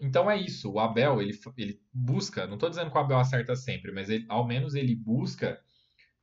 Então 0.00 0.28
é 0.28 0.36
isso, 0.36 0.70
o 0.70 0.80
Abel 0.80 1.22
ele, 1.22 1.38
ele 1.56 1.80
busca, 1.92 2.46
não 2.46 2.54
estou 2.54 2.68
dizendo 2.68 2.90
que 2.90 2.96
o 2.96 3.00
Abel 3.00 3.18
acerta 3.18 3.54
sempre, 3.54 3.92
mas 3.92 4.10
ele, 4.10 4.26
ao 4.28 4.46
menos 4.46 4.74
ele 4.74 4.96
busca 4.96 5.60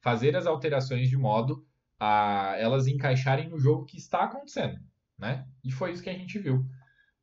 fazer 0.02 0.36
as 0.36 0.45
alterações 0.45 1.10
de 1.10 1.17
modo 1.17 1.65
a 1.98 2.56
elas 2.58 2.88
encaixarem 2.88 3.50
no 3.50 3.58
jogo 3.58 3.86
que 3.86 3.98
está 3.98 4.24
acontecendo, 4.24 4.80
né? 5.17 5.48
E 5.63 5.72
foi 5.72 5.91
isso 5.91 6.04
que 6.04 6.10
a 6.10 6.13
gente 6.13 6.38
viu. 6.39 6.65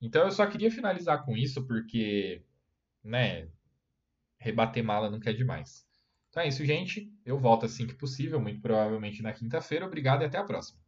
Então 0.01 0.25
eu 0.25 0.31
só 0.31 0.47
queria 0.47 0.71
finalizar 0.71 1.25
com 1.25 1.37
isso 1.37 1.67
porque, 1.67 2.43
né, 3.03 3.49
rebater 4.39 4.85
mala 4.85 5.11
nunca 5.11 5.31
é 5.31 5.33
demais. 5.33 5.87
Então 6.31 6.43
é 6.43 6.49
isso, 6.49 6.65
gente. 6.65 7.11
Eu 7.25 7.39
volto 7.39 7.67
assim 7.67 7.87
que 7.87 7.95
possível, 7.95 8.41
muito 8.41 8.61
provavelmente 8.61 9.23
na 9.23 9.33
quinta-feira. 9.33 9.87
Obrigado 9.87 10.23
e 10.23 10.27
até 10.27 10.39
a 10.39 10.45
próxima. 10.45 10.81